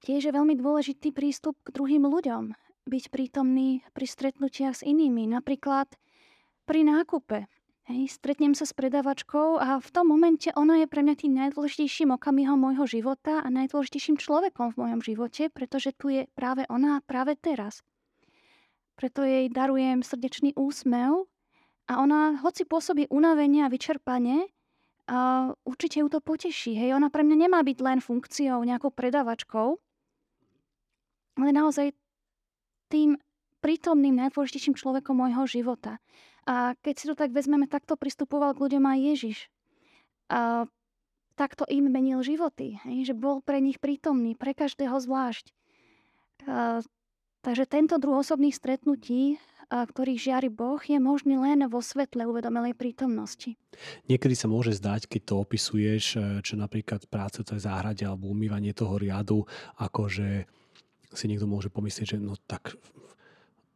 Tiež 0.00 0.24
je 0.24 0.32
veľmi 0.32 0.56
dôležitý 0.56 1.12
prístup 1.12 1.60
k 1.68 1.76
druhým 1.76 2.08
ľuďom. 2.08 2.56
Byť 2.88 3.04
prítomný 3.12 3.84
pri 3.92 4.08
stretnutiach 4.08 4.80
s 4.80 4.86
inými, 4.88 5.28
napríklad 5.28 6.00
pri 6.64 6.80
nákupe. 6.80 7.44
Hej, 7.90 8.22
stretnem 8.22 8.54
sa 8.54 8.62
s 8.62 8.70
predavačkou 8.70 9.58
a 9.58 9.82
v 9.82 9.88
tom 9.90 10.14
momente 10.14 10.46
ona 10.54 10.78
je 10.78 10.86
pre 10.86 11.02
mňa 11.02 11.26
tým 11.26 11.34
najdôležitejším 11.34 12.14
okamihom 12.14 12.54
môjho 12.54 12.86
života 12.86 13.42
a 13.42 13.50
najdôležitejším 13.50 14.14
človekom 14.14 14.70
v 14.70 14.78
mojom 14.78 15.00
živote, 15.02 15.50
pretože 15.50 15.90
tu 15.98 16.14
je 16.14 16.30
práve 16.38 16.62
ona 16.70 17.02
práve 17.02 17.34
teraz. 17.34 17.82
Preto 18.94 19.26
jej 19.26 19.50
darujem 19.50 20.06
srdečný 20.06 20.54
úsmev 20.54 21.26
a 21.90 21.98
ona, 21.98 22.38
hoci 22.38 22.62
pôsobí 22.62 23.10
unavenie 23.10 23.66
a 23.66 23.72
vyčerpanie, 23.74 24.46
a 25.10 25.50
určite 25.66 25.98
ju 25.98 26.06
to 26.06 26.22
poteší. 26.22 26.78
Hej, 26.78 26.94
ona 26.94 27.10
pre 27.10 27.26
mňa 27.26 27.50
nemá 27.50 27.66
byť 27.66 27.78
len 27.82 27.98
funkciou, 27.98 28.62
nejakou 28.62 28.94
predavačkou, 28.94 29.68
ale 31.42 31.50
naozaj 31.50 31.90
tým 32.86 33.18
prítomným 33.58 34.14
najdôležitejším 34.14 34.78
človekom 34.78 35.18
môjho 35.18 35.42
života. 35.50 35.98
A 36.48 36.76
keď 36.80 36.94
si 36.96 37.04
to 37.08 37.14
tak 37.16 37.32
vezmeme, 37.34 37.68
takto 37.68 37.96
pristupoval 37.98 38.56
k 38.56 38.62
ľuďom 38.68 38.84
aj 38.84 38.98
Ježiš. 39.00 39.38
A 40.30 40.64
takto 41.34 41.64
im 41.68 41.88
menil 41.88 42.20
životy, 42.20 42.78
hej, 42.84 43.12
že 43.12 43.14
bol 43.16 43.40
pre 43.40 43.64
nich 43.64 43.80
prítomný, 43.80 44.36
pre 44.36 44.52
každého 44.52 44.96
zvlášť. 45.00 45.52
A, 46.44 46.84
takže 47.40 47.64
tento 47.64 47.96
druh 47.96 48.20
osobných 48.20 48.56
stretnutí 48.56 49.40
ktorých 49.70 50.18
žiari 50.18 50.48
Boh, 50.50 50.82
je 50.82 50.98
možný 50.98 51.38
len 51.38 51.62
vo 51.70 51.78
svetle 51.78 52.26
uvedomelej 52.26 52.74
prítomnosti. 52.74 53.54
Niekedy 54.10 54.34
sa 54.34 54.50
môže 54.50 54.74
zdať, 54.74 55.06
keď 55.06 55.22
to 55.22 55.34
opisuješ, 55.46 56.04
e, 56.18 56.42
čo 56.42 56.58
napríklad 56.58 57.06
práce 57.06 57.46
v 57.46 57.54
tej 57.54 57.70
záhrade 57.70 58.02
alebo 58.02 58.34
umývanie 58.34 58.74
toho 58.74 58.98
riadu, 58.98 59.46
ako 59.78 60.10
že 60.10 60.50
si 61.14 61.30
niekto 61.30 61.46
môže 61.46 61.70
pomyslieť, 61.70 62.18
že 62.18 62.18
no 62.18 62.34
tak 62.50 62.74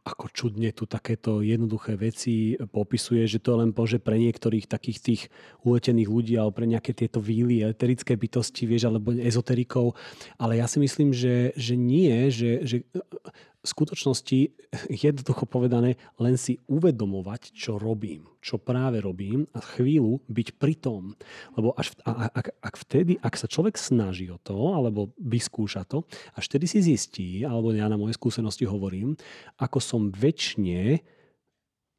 ako 0.04 0.28
čudne 0.36 0.68
tu 0.76 0.84
takéto 0.84 1.40
jednoduché 1.40 1.96
veci 1.96 2.60
popisuje, 2.60 3.24
že 3.24 3.40
to 3.40 3.56
len 3.56 3.72
bože 3.72 3.96
pre 3.96 4.20
niektorých 4.20 4.68
takých 4.68 4.98
tých 5.00 5.22
uletených 5.64 6.12
ľudí 6.12 6.34
alebo 6.36 6.60
pre 6.60 6.68
nejaké 6.68 6.92
tieto 6.92 7.24
víly, 7.24 7.64
eterické 7.64 8.12
bytosti, 8.12 8.68
vieš, 8.68 8.92
alebo 8.92 9.16
ezoterikov. 9.16 9.96
Ale 10.36 10.60
ja 10.60 10.68
si 10.68 10.76
myslím, 10.76 11.16
že, 11.16 11.56
že 11.56 11.74
nie, 11.80 12.28
že, 12.28 12.68
že 12.68 12.84
v 13.64 13.72
skutočnosti, 13.72 14.38
jednoducho 15.08 15.48
povedané, 15.48 15.96
len 16.20 16.36
si 16.36 16.60
uvedomovať, 16.68 17.56
čo 17.56 17.80
robím, 17.80 18.28
čo 18.44 18.60
práve 18.60 19.00
robím 19.00 19.48
a 19.56 19.64
chvíľu 19.64 20.20
byť 20.28 20.48
pri 20.60 20.74
tom. 20.76 21.16
Lebo 21.56 21.72
až, 21.72 21.96
ak, 22.04 22.52
ak 22.60 22.74
vtedy, 22.76 23.16
ak 23.24 23.40
sa 23.40 23.48
človek 23.48 23.80
snaží 23.80 24.28
o 24.28 24.36
to, 24.36 24.76
alebo 24.76 25.16
vyskúša 25.16 25.88
to, 25.88 26.04
až 26.36 26.44
vtedy 26.52 26.68
si 26.68 26.84
zistí, 26.84 27.28
alebo 27.42 27.72
ja 27.72 27.88
na 27.88 27.96
moje 27.96 28.20
skúsenosti 28.20 28.68
hovorím, 28.68 29.16
ako 29.56 29.80
som 29.80 30.12
väčšine 30.12 31.00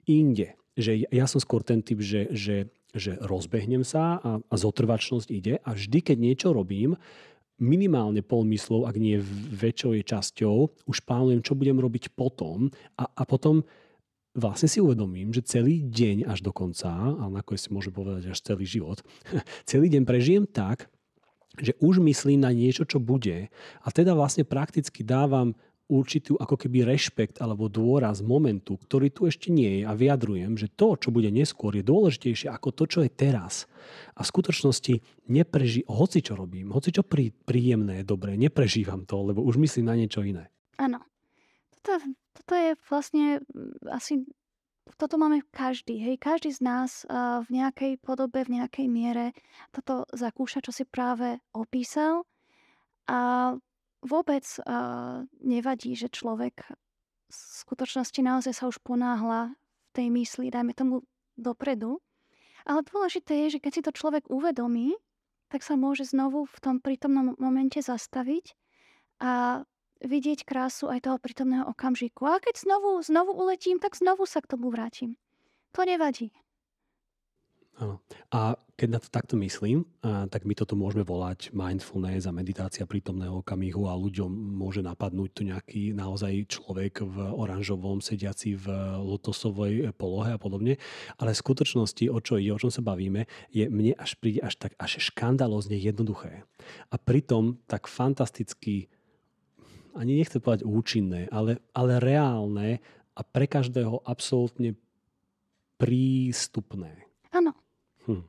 inde. 0.06 0.54
Že 0.78 1.10
ja 1.10 1.26
som 1.26 1.42
skôr 1.42 1.66
ten 1.66 1.82
typ, 1.82 1.98
že, 2.04 2.30
že, 2.30 2.70
že 2.94 3.18
rozbehnem 3.26 3.82
sa 3.82 4.22
a, 4.22 4.38
a 4.38 4.56
zotrvačnosť 4.56 5.28
ide 5.34 5.58
a 5.66 5.74
vždy, 5.74 6.14
keď 6.14 6.18
niečo 6.20 6.48
robím, 6.54 7.00
minimálne 7.62 8.20
polmyslov, 8.20 8.88
ak 8.88 9.00
nie 9.00 9.20
väčšou 9.56 9.96
časťou, 10.04 10.58
už 10.92 10.98
plánujem, 11.08 11.40
čo 11.40 11.56
budem 11.56 11.80
robiť 11.80 12.12
potom. 12.12 12.68
A, 13.00 13.08
a 13.08 13.24
potom 13.24 13.64
vlastne 14.36 14.68
si 14.68 14.84
uvedomím, 14.84 15.32
že 15.32 15.48
celý 15.48 15.80
deň 15.80 16.28
až 16.28 16.44
do 16.44 16.52
konca, 16.52 16.92
ale 16.92 17.40
nakoniec 17.40 17.64
si 17.64 17.72
môžem 17.72 17.96
povedať 17.96 18.28
až 18.36 18.40
celý 18.44 18.68
život, 18.68 19.00
celý 19.70 19.88
deň 19.88 20.04
prežijem 20.04 20.44
tak, 20.44 20.92
že 21.56 21.72
už 21.80 22.04
myslím 22.04 22.44
na 22.44 22.52
niečo, 22.52 22.84
čo 22.84 23.00
bude. 23.00 23.48
A 23.80 23.88
teda 23.88 24.12
vlastne 24.12 24.44
prakticky 24.44 25.08
dávam 25.08 25.56
určitú 25.86 26.34
ako 26.42 26.58
keby 26.58 26.82
rešpekt 26.82 27.38
alebo 27.38 27.70
dôraz 27.70 28.26
momentu, 28.26 28.78
ktorý 28.82 29.14
tu 29.14 29.30
ešte 29.30 29.54
nie 29.54 29.82
je 29.82 29.84
a 29.86 29.94
vyjadrujem, 29.94 30.58
že 30.58 30.74
to, 30.74 30.98
čo 30.98 31.14
bude 31.14 31.30
neskôr, 31.30 31.78
je 31.78 31.86
dôležitejšie 31.86 32.50
ako 32.50 32.70
to, 32.74 32.84
čo 32.90 33.00
je 33.06 33.12
teraz. 33.14 33.70
A 34.18 34.26
v 34.26 34.32
skutočnosti 34.34 34.94
nepreží, 35.30 35.86
hoci 35.86 36.26
čo 36.26 36.34
robím, 36.34 36.74
hoci 36.74 36.90
čo 36.90 37.06
prí, 37.06 37.30
príjemné, 37.30 38.02
dobré, 38.02 38.34
neprežívam 38.34 39.06
to, 39.06 39.22
lebo 39.22 39.46
už 39.46 39.62
myslím 39.62 39.86
na 39.86 39.96
niečo 39.98 40.26
iné. 40.26 40.50
Áno. 40.82 41.06
Toto, 41.86 42.02
toto 42.34 42.54
je 42.58 42.74
vlastne 42.90 43.46
mm, 43.46 43.94
asi 43.94 44.26
toto 45.02 45.18
máme 45.18 45.42
každý, 45.50 45.98
hej, 45.98 46.16
každý 46.22 46.54
z 46.54 46.62
nás 46.62 47.04
uh, 47.10 47.42
v 47.42 47.58
nejakej 47.58 47.98
podobe, 48.06 48.46
v 48.46 48.62
nejakej 48.62 48.86
miere 48.86 49.34
toto 49.74 50.06
zakúša, 50.14 50.62
čo 50.62 50.70
si 50.70 50.86
práve 50.86 51.42
opísal. 51.58 52.22
A 53.10 53.54
vôbec 54.06 54.46
uh, 54.62 55.26
nevadí, 55.42 55.98
že 55.98 56.14
človek 56.14 56.70
v 57.26 57.34
skutočnosti 57.34 58.22
naozaj 58.22 58.54
sa 58.54 58.66
už 58.70 58.80
ponáhla 58.86 59.58
v 59.58 59.90
tej 59.92 60.08
mysli, 60.14 60.54
dajme 60.54 60.78
tomu 60.78 61.02
dopredu. 61.36 62.00
Ale 62.66 62.82
dôležité 62.86 63.46
je, 63.46 63.58
že 63.58 63.62
keď 63.62 63.72
si 63.74 63.82
to 63.86 63.92
človek 63.94 64.26
uvedomí, 64.30 64.98
tak 65.50 65.62
sa 65.62 65.78
môže 65.78 66.10
znovu 66.10 66.50
v 66.50 66.58
tom 66.62 66.76
prítomnom 66.82 67.38
momente 67.38 67.78
zastaviť 67.78 68.58
a 69.22 69.62
vidieť 70.02 70.44
krásu 70.44 70.90
aj 70.90 71.06
toho 71.06 71.18
prítomného 71.22 71.70
okamžiku. 71.70 72.26
A 72.26 72.42
keď 72.42 72.62
znovu, 72.62 73.02
znovu 73.06 73.32
uletím, 73.38 73.78
tak 73.78 73.94
znovu 73.98 74.26
sa 74.26 74.42
k 74.42 74.50
tomu 74.50 74.74
vrátim. 74.74 75.18
To 75.78 75.86
nevadí. 75.86 76.34
Áno. 77.76 78.00
A 78.32 78.56
keď 78.80 78.88
na 78.88 79.00
to 79.04 79.12
takto 79.12 79.36
myslím, 79.36 79.84
tak 80.04 80.48
my 80.48 80.56
toto 80.56 80.80
môžeme 80.80 81.04
volať 81.04 81.52
mindfulness 81.52 82.24
a 82.24 82.32
meditácia 82.32 82.88
prítomného 82.88 83.44
okamihu 83.44 83.92
a 83.92 84.00
ľuďom 84.00 84.32
môže 84.32 84.80
napadnúť 84.80 85.30
tu 85.36 85.42
nejaký 85.44 85.92
naozaj 85.92 86.48
človek 86.48 87.04
v 87.04 87.18
oranžovom 87.36 88.00
sediaci 88.00 88.56
v 88.56 88.72
lotosovej 89.04 89.92
polohe 90.00 90.32
a 90.32 90.40
podobne. 90.40 90.80
Ale 91.20 91.36
v 91.36 91.42
skutočnosti, 91.44 92.08
o 92.08 92.20
čo 92.24 92.40
ide, 92.40 92.56
o 92.56 92.60
čom 92.60 92.72
sa 92.72 92.80
bavíme, 92.80 93.28
je 93.52 93.68
mne 93.68 93.92
až 94.00 94.16
príde 94.24 94.40
až 94.40 94.56
tak 94.56 94.72
až 94.80 95.12
škandalozne 95.12 95.76
jednoduché. 95.76 96.48
A 96.92 96.96
pritom 96.96 97.60
tak 97.68 97.92
fantasticky 97.92 98.88
ani 99.96 100.20
nechcem 100.20 100.44
povedať 100.44 100.68
účinné, 100.68 101.28
ale, 101.32 101.60
ale 101.72 102.00
reálne 102.00 102.80
a 103.16 103.22
pre 103.24 103.48
každého 103.48 104.04
absolútne 104.04 104.76
prístupné. 105.80 107.08
Áno. 107.32 107.56
Hm. 108.06 108.24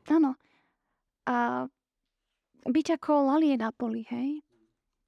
A 1.27 1.67
byť 2.67 2.87
ako 2.99 3.13
lalie 3.35 3.55
na 3.59 3.71
poli, 3.71 4.07
hej? 4.11 4.43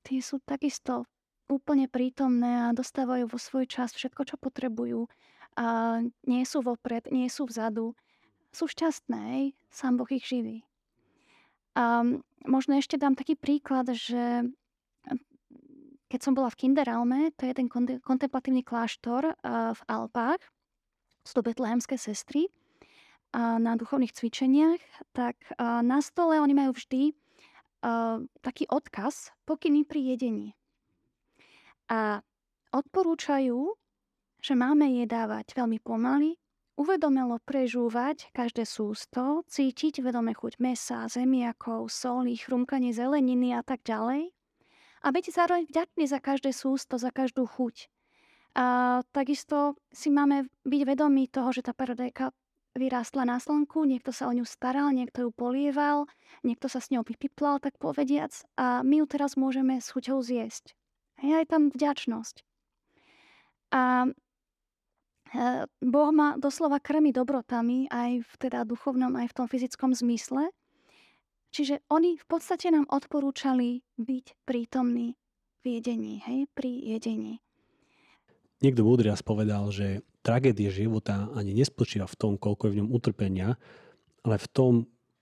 Tí 0.06 0.22
sú 0.22 0.38
takisto 0.44 1.08
úplne 1.48 1.88
prítomné 1.88 2.68
a 2.68 2.76
dostávajú 2.76 3.30
vo 3.30 3.38
svoj 3.40 3.64
čas 3.66 3.96
všetko, 3.96 4.22
čo 4.28 4.36
potrebujú. 4.36 5.08
A 5.58 5.98
nie 6.28 6.44
sú 6.44 6.62
vopred, 6.62 7.08
nie 7.10 7.26
sú 7.32 7.48
vzadu. 7.48 7.96
Sú 8.52 8.68
šťastné, 8.68 9.20
hej? 9.34 9.44
Sám 9.72 9.96
Boh 9.98 10.10
ich 10.12 10.28
živí. 10.28 10.62
A 11.78 12.02
možno 12.46 12.76
ešte 12.78 12.98
dám 12.98 13.14
taký 13.14 13.38
príklad, 13.38 13.90
že 13.94 14.46
keď 16.08 16.20
som 16.24 16.32
bola 16.32 16.48
v 16.48 16.58
Kinderalme, 16.64 17.30
to 17.36 17.44
je 17.44 17.52
ten 17.52 17.68
kontemplatívny 18.00 18.64
kláštor 18.64 19.36
v 19.44 19.80
Alpách, 19.86 20.40
sú 21.20 21.32
to 21.36 21.44
betlehemské 21.44 22.00
sestry, 22.00 22.48
na 23.34 23.72
duchovných 23.76 24.12
cvičeniach, 24.12 24.80
tak 25.12 25.36
na 25.60 25.98
stole 26.00 26.40
oni 26.40 26.54
majú 26.56 26.72
vždy 26.72 27.12
taký 28.42 28.64
odkaz, 28.66 29.30
pokyny 29.46 29.84
pri 29.84 30.16
jedení. 30.16 30.48
A 31.88 32.20
odporúčajú, 32.74 33.74
že 34.38 34.54
máme 34.54 35.02
jedávať 35.02 35.54
veľmi 35.54 35.78
pomaly, 35.82 36.36
uvedomelo 36.78 37.42
prežúvať 37.42 38.30
každé 38.30 38.62
sústo, 38.62 39.42
cítiť 39.50 39.98
vedome 39.98 40.30
chuť 40.30 40.62
mesa, 40.62 41.10
zemiakov, 41.10 41.90
soli, 41.90 42.38
chrumkanie 42.38 42.94
zeleniny 42.94 43.50
a 43.50 43.66
tak 43.66 43.82
ďalej. 43.82 44.30
A 45.02 45.06
byť 45.10 45.24
zároveň 45.30 45.64
vďačný 45.66 46.04
za 46.06 46.18
každé 46.22 46.50
sústo, 46.54 46.98
za 46.98 47.10
každú 47.10 47.46
chuť. 47.46 47.90
A 48.58 48.98
takisto 49.14 49.78
si 49.94 50.10
máme 50.10 50.50
byť 50.66 50.82
vedomí 50.82 51.30
toho, 51.30 51.54
že 51.54 51.62
tá 51.66 51.74
paradajka 51.74 52.34
vyrástla 52.78 53.26
na 53.26 53.42
slnku, 53.42 53.84
niekto 53.84 54.14
sa 54.14 54.30
o 54.30 54.32
ňu 54.32 54.46
staral, 54.46 54.94
niekto 54.94 55.26
ju 55.26 55.30
polieval, 55.34 56.06
niekto 56.46 56.70
sa 56.70 56.78
s 56.78 56.88
ňou 56.94 57.02
vypiplal, 57.02 57.58
tak 57.58 57.76
povediac, 57.76 58.32
a 58.54 58.86
my 58.86 59.02
ju 59.02 59.06
teraz 59.10 59.34
môžeme 59.34 59.82
s 59.82 59.90
chuťou 59.90 60.22
zjesť. 60.22 60.78
Je 61.18 61.34
tam 61.50 61.74
vďačnosť. 61.74 62.46
A 63.74 64.06
e, 64.06 64.10
Boh 65.82 66.10
ma 66.14 66.38
doslova 66.38 66.78
krmi 66.78 67.10
dobrotami 67.10 67.90
aj 67.90 68.22
v 68.22 68.32
teda 68.38 68.62
duchovnom, 68.62 69.12
aj 69.18 69.34
v 69.34 69.36
tom 69.36 69.46
fyzickom 69.50 69.92
zmysle. 69.92 70.54
Čiže 71.50 71.82
oni 71.90 72.16
v 72.16 72.26
podstate 72.28 72.70
nám 72.70 72.86
odporúčali 72.86 73.82
byť 73.98 74.26
prítomní 74.46 75.18
v 75.64 75.80
jedení, 75.80 76.22
hej, 76.22 76.46
pri 76.54 76.70
jedení. 76.96 77.42
Niekto 78.58 78.82
múdry 78.82 79.14
raz 79.14 79.22
povedal, 79.22 79.70
že 79.70 80.02
tragédia 80.26 80.68
života 80.74 81.30
ani 81.38 81.54
nespočíva 81.54 82.10
v 82.10 82.18
tom, 82.18 82.32
koľko 82.34 82.66
je 82.66 82.72
v 82.74 82.78
ňom 82.82 82.90
utrpenia, 82.90 83.54
ale 84.26 84.36
v 84.36 84.48
tom, 84.50 84.72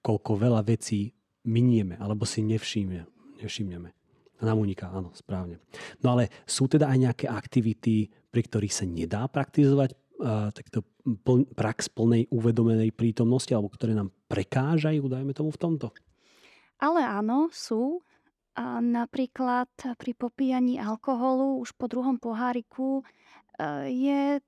koľko 0.00 0.40
veľa 0.40 0.64
vecí 0.64 1.12
minieme 1.45 2.00
alebo 2.00 2.25
si 2.25 2.40
nevšimne, 2.43 3.05
nevšimneme. 3.45 3.93
Nám 4.37 4.61
uniká, 4.61 4.93
áno, 4.93 5.16
správne. 5.16 5.57
No 6.05 6.12
ale 6.12 6.28
sú 6.45 6.69
teda 6.69 6.93
aj 6.93 6.99
nejaké 7.00 7.26
aktivity, 7.28 8.12
pri 8.28 8.43
ktorých 8.45 8.75
sa 8.75 8.85
nedá 8.85 9.25
praktizovať 9.33 9.97
uh, 9.97 10.52
takto 10.52 10.85
pl- 11.25 11.49
prax 11.57 11.88
plnej 11.88 12.28
uvedomenej 12.28 12.93
prítomnosti 12.93 13.49
alebo 13.57 13.73
ktoré 13.73 13.97
nám 13.97 14.12
prekážajú, 14.28 15.09
dajme 15.09 15.33
tomu 15.33 15.49
v 15.49 15.61
tomto? 15.61 15.88
Ale 16.76 17.00
áno, 17.00 17.49
sú. 17.49 18.05
Napríklad 18.80 19.68
pri 20.00 20.12
popíjaní 20.16 20.80
alkoholu 20.80 21.60
už 21.60 21.76
po 21.76 21.92
druhom 21.92 22.16
poháriku 22.16 23.04
je 23.84 24.40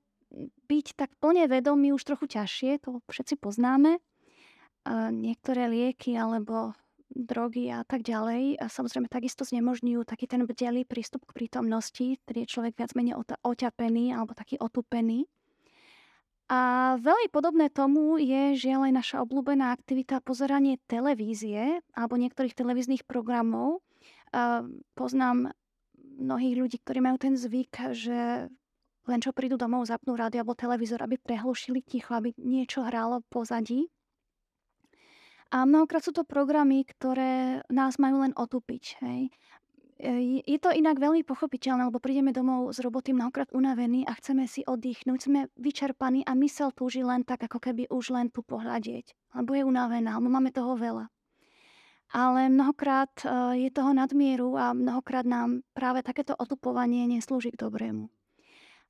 byť 0.65 0.87
tak 0.97 1.13
plne 1.21 1.45
vedomý 1.45 1.93
už 1.93 2.05
trochu 2.05 2.25
ťažšie, 2.25 2.81
to 2.81 3.05
všetci 3.05 3.37
poznáme. 3.37 4.01
Niektoré 5.13 5.69
lieky 5.69 6.17
alebo 6.17 6.73
drogy 7.09 7.73
a 7.73 7.81
tak 7.85 8.05
ďalej 8.05 8.61
a 8.61 8.69
samozrejme 8.69 9.09
takisto 9.09 9.41
znemožňujú 9.41 10.05
taký 10.05 10.29
ten 10.29 10.45
bdelý 10.45 10.85
prístup 10.85 11.25
k 11.25 11.33
prítomnosti, 11.45 12.21
ktorý 12.25 12.45
je 12.45 12.51
človek 12.53 12.77
viac 12.77 12.93
menej 12.93 13.17
oťapený 13.41 14.13
alebo 14.13 14.37
taký 14.37 14.61
otupený. 14.61 15.25
A 16.49 16.97
veľmi 16.97 17.29
podobné 17.29 17.69
tomu 17.69 18.17
je 18.17 18.57
žiaľ 18.57 18.89
aj 18.89 18.93
naša 18.93 19.17
obľúbená 19.21 19.69
aktivita 19.69 20.17
pozeranie 20.21 20.81
televízie 20.89 21.85
alebo 21.93 22.17
niektorých 22.17 22.57
televíznych 22.57 23.05
programov. 23.05 23.85
Poznám 24.93 25.51
mnohých 26.19 26.55
ľudí, 26.59 26.77
ktorí 26.83 26.99
majú 26.99 27.17
ten 27.17 27.33
zvyk, 27.39 27.95
že 27.95 28.51
len 29.09 29.19
čo 29.23 29.33
prídu 29.33 29.57
domov, 29.57 29.89
zapnú 29.89 30.13
rádio 30.13 30.45
alebo 30.45 30.53
televízor, 30.53 31.01
aby 31.01 31.17
prehlušili 31.17 31.81
ticho, 31.81 32.13
aby 32.13 32.35
niečo 32.37 32.85
hrálo 32.85 33.25
pozadí. 33.33 33.89
A 35.49 35.65
mnohokrát 35.65 36.05
sú 36.05 36.13
to 36.13 36.21
programy, 36.21 36.85
ktoré 36.85 37.65
nás 37.73 37.97
majú 37.97 38.21
len 38.21 38.37
otupiť. 38.37 39.01
Hej. 39.01 39.33
E, 39.97 40.41
je 40.45 40.59
to 40.61 40.69
inak 40.69 41.01
veľmi 41.01 41.25
pochopiteľné, 41.25 41.89
lebo 41.89 41.97
prídeme 41.97 42.29
domov 42.29 42.69
z 42.77 42.85
roboty 42.85 43.17
mnohokrát 43.17 43.49
unavení 43.49 44.05
a 44.05 44.13
chceme 44.13 44.45
si 44.45 44.61
oddychnúť, 44.61 45.19
sme 45.25 45.49
vyčerpaní 45.57 46.21
a 46.29 46.37
mysel 46.37 46.69
túži 46.69 47.01
len 47.01 47.25
tak, 47.25 47.49
ako 47.49 47.57
keby 47.57 47.89
už 47.89 48.13
len 48.13 48.29
tu 48.29 48.45
pohľadieť. 48.45 49.17
Lebo 49.41 49.57
je 49.57 49.65
unavená, 49.65 50.21
lebo 50.21 50.29
máme 50.29 50.53
toho 50.53 50.77
veľa. 50.77 51.09
Ale 52.09 52.49
mnohokrát 52.49 53.13
e, 53.21 53.27
je 53.65 53.69
toho 53.69 53.93
nadmieru 53.93 54.57
a 54.57 54.73
mnohokrát 54.73 55.29
nám 55.29 55.61
práve 55.77 56.01
takéto 56.01 56.33
otupovanie 56.33 57.05
neslúži 57.05 57.53
k 57.53 57.61
dobrému. 57.61 58.09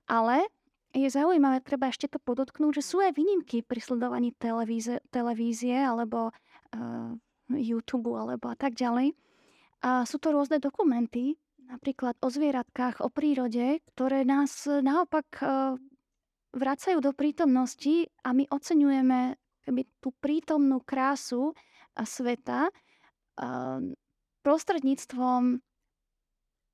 Ale 0.07 0.47
je 0.95 1.05
zaujímavé, 1.05 1.61
treba 1.61 1.91
ešte 1.91 2.09
to 2.09 2.17
podotknúť, 2.17 2.81
že 2.81 2.83
sú 2.83 2.97
aj 3.03 3.13
výnimky 3.13 3.61
pri 3.61 3.77
sledovaní 3.77 4.33
televízie, 4.33 5.03
televízie 5.13 5.77
alebo 5.77 6.33
uh, 6.33 7.13
YouTube 7.53 8.17
alebo 8.17 8.49
a 8.49 8.57
tak 8.57 8.73
ďalej. 8.73 9.13
A 9.85 10.09
sú 10.09 10.17
to 10.17 10.33
rôzne 10.33 10.57
dokumenty, 10.57 11.37
napríklad 11.69 12.17
o 12.25 12.27
zvieratkách, 12.33 13.05
o 13.05 13.13
prírode, 13.13 13.85
ktoré 13.93 14.25
nás 14.25 14.65
naopak 14.65 15.27
uh, 15.45 15.77
vracajú 16.57 16.97
do 17.05 17.13
prítomnosti 17.13 18.09
a 18.25 18.33
my 18.33 18.49
oceňujeme 18.49 19.37
keby, 19.69 19.85
tú 20.01 20.09
prítomnú 20.17 20.81
krásu 20.81 21.53
a 21.93 22.01
sveta 22.01 22.73
prostredníctvom 24.43 25.63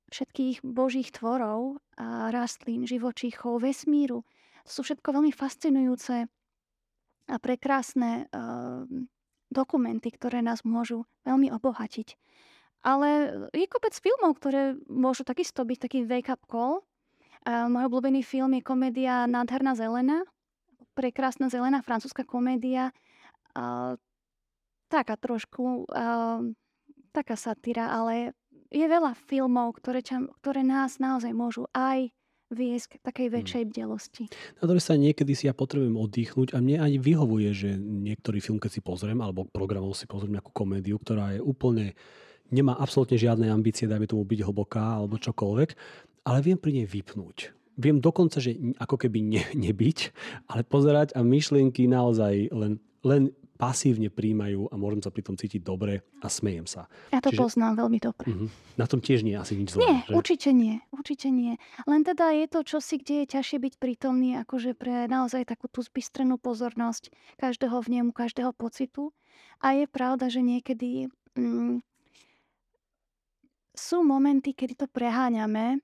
všetkých 0.06 0.62
božích 0.62 1.10
tvorov 1.10 1.82
a 1.98 2.30
rastlín, 2.30 2.86
živočíchov, 2.86 3.62
vesmíru. 3.62 4.22
Sú 4.66 4.86
všetko 4.86 5.14
veľmi 5.18 5.34
fascinujúce 5.34 6.26
a 7.26 7.36
prekrásne 7.42 8.30
uh, 8.30 8.86
dokumenty, 9.50 10.14
ktoré 10.14 10.42
nás 10.46 10.62
môžu 10.62 11.06
veľmi 11.26 11.50
obohatiť. 11.50 12.14
Ale 12.86 13.34
je 13.50 13.66
kopec 13.66 13.98
filmov, 13.98 14.38
ktoré 14.38 14.78
môžu 14.86 15.26
takisto 15.26 15.66
byť 15.66 15.78
taký 15.82 15.98
wake-up 16.06 16.42
call. 16.46 16.86
Uh, 17.42 17.66
môj 17.66 17.90
obľúbený 17.90 18.22
film 18.22 18.54
je 18.54 18.62
komédia 18.62 19.26
Nádherná 19.26 19.74
zelená. 19.74 20.22
Prekrásna 20.94 21.50
zelená 21.50 21.82
francúzska 21.82 22.22
komédia. 22.22 22.94
Taká 24.86 25.18
trošku, 25.18 25.88
uh, 25.90 26.40
taká 27.10 27.34
satíra, 27.34 27.90
ale 27.90 28.36
je 28.70 28.86
veľa 28.86 29.14
filmov, 29.16 29.78
ktoré, 29.78 30.02
ča, 30.02 30.22
ktoré 30.42 30.62
nás 30.66 30.98
naozaj 30.98 31.32
môžu 31.34 31.66
aj 31.74 32.10
viesť 32.46 32.98
k 32.98 33.02
takej 33.02 33.26
hmm. 33.26 33.34
väčšej 33.34 33.64
bdelosti. 33.74 34.24
Na 34.62 34.70
druhej 34.70 34.82
strane 34.82 35.10
niekedy 35.10 35.34
si 35.34 35.50
ja 35.50 35.54
potrebujem 35.54 35.98
oddychnúť 35.98 36.54
a 36.54 36.62
mne 36.62 36.78
ani 36.78 36.98
vyhovuje, 37.02 37.50
že 37.50 37.70
niektorý 37.74 38.38
film, 38.38 38.62
keď 38.62 38.70
si 38.78 38.80
pozriem, 38.82 39.18
alebo 39.18 39.50
programov 39.50 39.98
si 39.98 40.06
pozriem 40.06 40.38
nejakú 40.38 40.54
komédiu, 40.54 41.02
ktorá 41.02 41.34
je 41.34 41.40
úplne, 41.42 41.98
nemá 42.54 42.78
absolútne 42.78 43.18
žiadne 43.18 43.50
ambície, 43.50 43.90
dajme 43.90 44.06
tomu 44.06 44.22
byť 44.22 44.40
hlboká 44.46 45.02
alebo 45.02 45.18
čokoľvek, 45.18 45.70
ale 46.26 46.38
viem 46.42 46.58
pri 46.58 46.82
nej 46.82 46.86
vypnúť. 46.86 47.50
Viem 47.76 48.00
dokonca, 48.00 48.38
že 48.40 48.56
ako 48.78 48.96
keby 48.96 49.18
ne, 49.20 49.42
nebyť, 49.66 49.98
ale 50.48 50.62
pozerať 50.62 51.18
a 51.18 51.26
myšlienky 51.26 51.90
naozaj 51.90 52.54
len, 52.54 52.78
len 53.02 53.34
pasívne 53.56 54.12
príjmajú 54.12 54.68
a 54.68 54.74
môžem 54.76 55.00
sa 55.00 55.08
pri 55.08 55.24
tom 55.24 55.34
cítiť 55.34 55.64
dobre 55.64 56.04
a 56.20 56.28
smejem 56.28 56.68
sa. 56.68 56.86
Ja 57.10 57.24
to 57.24 57.32
Čiže, 57.32 57.40
poznám 57.40 57.80
veľmi 57.80 57.98
dobre. 57.98 58.28
Uh-huh. 58.28 58.48
Na 58.76 58.84
tom 58.84 59.00
tiež 59.00 59.24
nie 59.24 59.32
je 59.34 59.40
asi 59.40 59.54
nič 59.56 59.72
zlé. 59.72 59.80
Nie, 59.82 59.96
že? 60.04 60.12
určite 60.12 60.50
nie. 60.52 60.84
Určite 60.92 61.28
nie. 61.32 61.56
Len 61.88 62.00
teda 62.04 62.36
je 62.36 62.46
to 62.52 62.60
čosi, 62.62 63.00
kde 63.00 63.24
je 63.24 63.26
ťažšie 63.40 63.58
byť 63.64 63.74
prítomný, 63.80 64.36
akože 64.44 64.76
pre 64.76 65.08
naozaj 65.08 65.48
takú 65.48 65.72
tú 65.72 65.80
zbystrenú 65.80 66.36
pozornosť 66.36 67.08
každého 67.40 67.80
vnemu, 67.80 68.12
každého 68.12 68.52
pocitu. 68.52 69.16
A 69.64 69.72
je 69.72 69.88
pravda, 69.88 70.28
že 70.28 70.44
niekedy 70.44 71.08
mm, 71.32 71.80
sú 73.72 74.04
momenty, 74.04 74.52
kedy 74.52 74.84
to 74.84 74.86
preháňame 74.92 75.80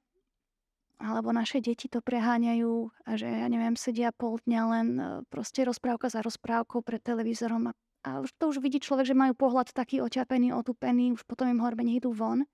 alebo 0.98 1.32
naše 1.32 1.62
deti 1.64 1.88
to 1.88 2.04
preháňajú 2.04 2.72
a 3.08 3.10
že, 3.16 3.26
ja 3.26 3.48
neviem, 3.48 3.74
sedia 3.74 4.12
pol 4.12 4.38
dňa 4.44 4.62
len 4.68 4.88
e, 4.96 5.04
proste 5.28 5.64
rozprávka 5.66 6.12
za 6.12 6.20
rozprávkou 6.20 6.84
pred 6.84 7.02
televízorom 7.02 7.70
a, 7.70 7.72
a 8.06 8.22
to 8.38 8.52
už 8.52 8.62
vidí 8.62 8.78
človek, 8.78 9.08
že 9.08 9.18
majú 9.18 9.34
pohľad 9.34 9.72
taký 9.72 10.02
oťapený, 10.02 10.52
otupený, 10.54 11.16
už 11.16 11.26
potom 11.26 11.50
im 11.50 11.62
horbe 11.62 11.82
idú 11.86 12.14
von. 12.14 12.46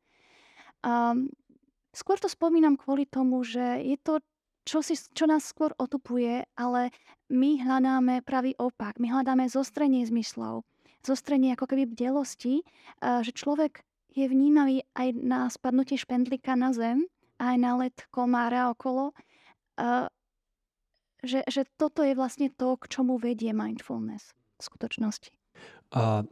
A 0.85 1.17
skôr 1.93 2.17
to 2.21 2.31
spomínam 2.31 2.79
kvôli 2.79 3.05
tomu, 3.05 3.43
že 3.43 3.83
je 3.83 3.99
to 3.99 4.23
čo, 4.69 4.85
si, 4.85 4.95
čo 4.95 5.25
nás 5.25 5.49
skôr 5.49 5.73
otupuje, 5.81 6.45
ale 6.53 6.93
my 7.33 7.65
hľadáme 7.65 8.21
pravý 8.21 8.53
opak. 8.61 9.01
My 9.01 9.09
hľadáme 9.09 9.49
zostrenie 9.49 10.05
zmyslov, 10.05 10.69
zostrenie 11.01 11.57
ako 11.57 11.73
keby 11.73 11.89
bdelosti, 11.89 12.61
že 13.01 13.33
človek 13.33 13.81
je 14.13 14.29
vnímavý 14.29 14.85
aj 14.93 15.09
na 15.17 15.49
spadnutie 15.49 15.97
špendlika 15.97 16.53
na 16.53 16.77
zem 16.77 17.09
aj 17.39 17.57
na 17.59 17.79
komára 18.11 18.71
okolo. 18.71 19.15
Že, 21.19 21.41
že 21.51 21.63
toto 21.75 22.07
je 22.07 22.15
vlastne 22.15 22.47
to, 22.55 22.79
k 22.79 22.85
čomu 22.87 23.19
vedie 23.19 23.51
mindfulness 23.51 24.35
v 24.59 24.63
skutočnosti. 24.63 25.35
A 25.95 26.23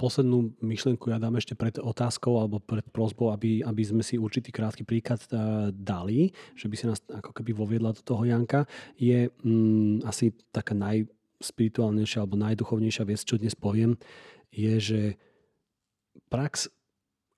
poslednú 0.00 0.56
myšlienku 0.64 1.12
ja 1.12 1.20
dám 1.20 1.36
ešte 1.36 1.52
pred 1.52 1.76
otázkou 1.76 2.40
alebo 2.40 2.56
pred 2.56 2.88
prozbou, 2.88 3.36
aby, 3.36 3.60
aby 3.60 3.82
sme 3.84 4.00
si 4.00 4.16
určitý 4.16 4.48
krátky 4.48 4.88
príklad 4.88 5.20
uh, 5.28 5.68
dali, 5.68 6.32
že 6.56 6.72
by 6.72 6.74
si 6.74 6.88
nás 6.88 7.04
ako 7.04 7.36
keby 7.36 7.52
voviedla 7.52 7.92
do 7.92 8.00
toho 8.00 8.24
Janka, 8.24 8.64
je 8.96 9.28
mm, 9.28 10.08
asi 10.08 10.32
taká 10.48 10.72
najspirituálnejšia 10.72 12.24
alebo 12.24 12.40
najduchovnejšia 12.40 13.04
vec, 13.04 13.20
čo 13.20 13.36
dnes 13.36 13.52
poviem, 13.52 14.00
je, 14.48 14.80
že 14.80 15.02
prax 16.32 16.72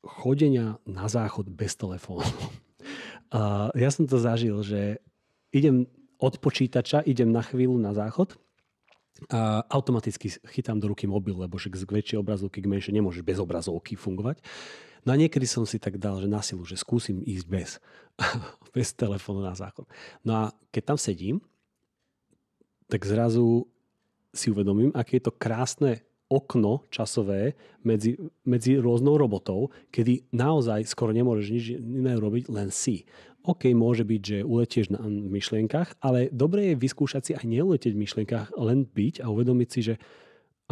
chodenia 0.07 0.79
na 0.87 1.11
záchod 1.11 1.51
bez 1.51 1.75
telefónu 1.75 2.31
ja 3.73 3.91
som 3.93 4.05
to 4.05 4.21
zažil, 4.21 4.61
že 4.61 5.01
idem 5.53 5.89
od 6.21 6.39
počítača, 6.39 7.03
idem 7.09 7.33
na 7.33 7.43
chvíľu 7.43 7.81
na 7.81 7.97
záchod 7.97 8.37
a 9.31 9.63
automaticky 9.71 10.33
chytám 10.51 10.81
do 10.83 10.91
ruky 10.91 11.07
mobil, 11.07 11.37
lebo 11.39 11.59
že 11.59 11.71
k 11.71 11.79
väčšej 11.79 12.19
obrazovky, 12.19 12.59
k 12.63 12.71
menšej 12.71 12.95
nemôžeš 12.95 13.23
bez 13.23 13.39
obrazovky 13.39 13.95
fungovať. 13.95 14.43
No 15.03 15.15
a 15.15 15.17
niekedy 15.19 15.47
som 15.51 15.67
si 15.67 15.83
tak 15.83 15.99
dal, 15.99 16.23
že 16.23 16.31
na 16.31 16.43
silu, 16.43 16.63
že 16.63 16.79
skúsim 16.79 17.23
ísť 17.27 17.47
bez, 17.51 17.71
bez 18.77 18.95
telefónu 18.95 19.43
na 19.43 19.55
záchod. 19.55 19.87
No 20.23 20.33
a 20.35 20.43
keď 20.71 20.95
tam 20.95 20.99
sedím, 20.99 21.37
tak 22.87 23.03
zrazu 23.09 23.67
si 24.33 24.49
uvedomím, 24.49 24.95
aké 24.95 25.19
je 25.19 25.29
to 25.29 25.35
krásne 25.35 26.05
okno 26.33 26.89
časové 26.89 27.53
medzi, 27.85 28.17
medzi 28.49 28.81
rôznou 28.81 29.21
robotou, 29.21 29.69
kedy 29.93 30.33
naozaj 30.33 30.89
skoro 30.89 31.13
nemôžeš 31.13 31.47
nič 31.53 31.65
iné 31.77 32.17
robiť, 32.17 32.49
len 32.49 32.73
si. 32.73 33.05
OK, 33.45 33.69
môže 33.77 34.09
byť, 34.09 34.23
že 34.23 34.39
uletieš 34.47 34.97
na 34.97 35.05
myšlienkach, 35.05 36.01
ale 36.01 36.33
dobre 36.33 36.73
je 36.73 36.81
vyskúšať 36.81 37.23
si 37.23 37.33
aj 37.37 37.45
neuletieť 37.45 37.93
v 37.93 38.03
myšlienkach, 38.07 38.49
len 38.57 38.89
byť 38.89 39.21
a 39.21 39.29
uvedomiť 39.29 39.69
si, 39.69 39.81
že 39.93 39.95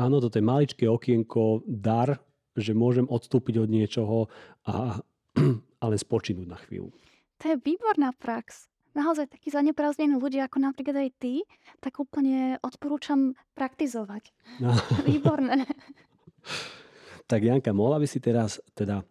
áno, 0.00 0.22
toto 0.22 0.40
je 0.40 0.48
maličké 0.48 0.86
okienko, 0.88 1.66
dar, 1.66 2.22
že 2.56 2.72
môžem 2.72 3.04
odstúpiť 3.10 3.60
od 3.60 3.68
niečoho 3.68 4.16
a, 4.64 5.02
len 5.90 6.00
spočinúť 6.00 6.46
na 6.46 6.58
chvíľu. 6.62 6.94
To 7.42 7.44
je 7.52 7.56
výborná 7.58 8.14
prax 8.16 8.69
naozaj 8.94 9.30
takí 9.30 9.50
zaneprázdnení 9.50 10.18
ľudia, 10.18 10.46
ako 10.46 10.58
napríklad 10.62 10.96
aj 11.06 11.10
ty, 11.18 11.34
tak 11.78 11.98
úplne 12.02 12.58
odporúčam 12.64 13.38
praktizovať. 13.54 14.34
No. 14.58 14.74
Výborné. 15.08 15.66
tak 17.30 17.40
Janka, 17.46 17.70
mohla 17.70 18.02
by 18.02 18.06
si 18.06 18.18
teraz 18.18 18.58
teda 18.74 19.06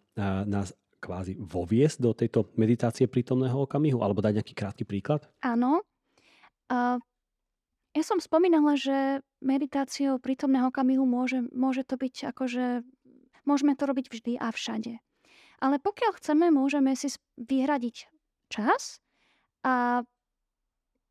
nás 0.45 0.75
kvázi 0.99 1.39
voviesť 1.39 1.97
do 2.03 2.11
tejto 2.11 2.51
meditácie 2.59 3.07
prítomného 3.07 3.63
okamihu 3.63 4.03
alebo 4.03 4.19
dať 4.19 4.43
nejaký 4.43 4.53
krátky 4.53 4.83
príklad? 4.83 5.23
Áno. 5.39 5.79
Uh, 6.67 6.99
ja 7.95 8.03
som 8.05 8.21
spomínala, 8.21 8.75
že 8.75 9.23
meditáciou 9.41 10.21
prítomného 10.21 10.69
okamihu 10.69 11.07
môže, 11.07 11.41
môže 11.55 11.87
to 11.87 11.95
byť 11.97 12.35
akože, 12.35 12.83
môžeme 13.47 13.73
to 13.73 13.83
robiť 13.87 14.05
vždy 14.11 14.33
a 14.37 14.51
všade. 14.53 14.99
Ale 15.59 15.75
pokiaľ 15.81 16.11
chceme, 16.19 16.51
môžeme 16.53 16.93
si 16.93 17.09
vyhradiť 17.39 18.07
čas 18.51 19.01
a 19.63 20.05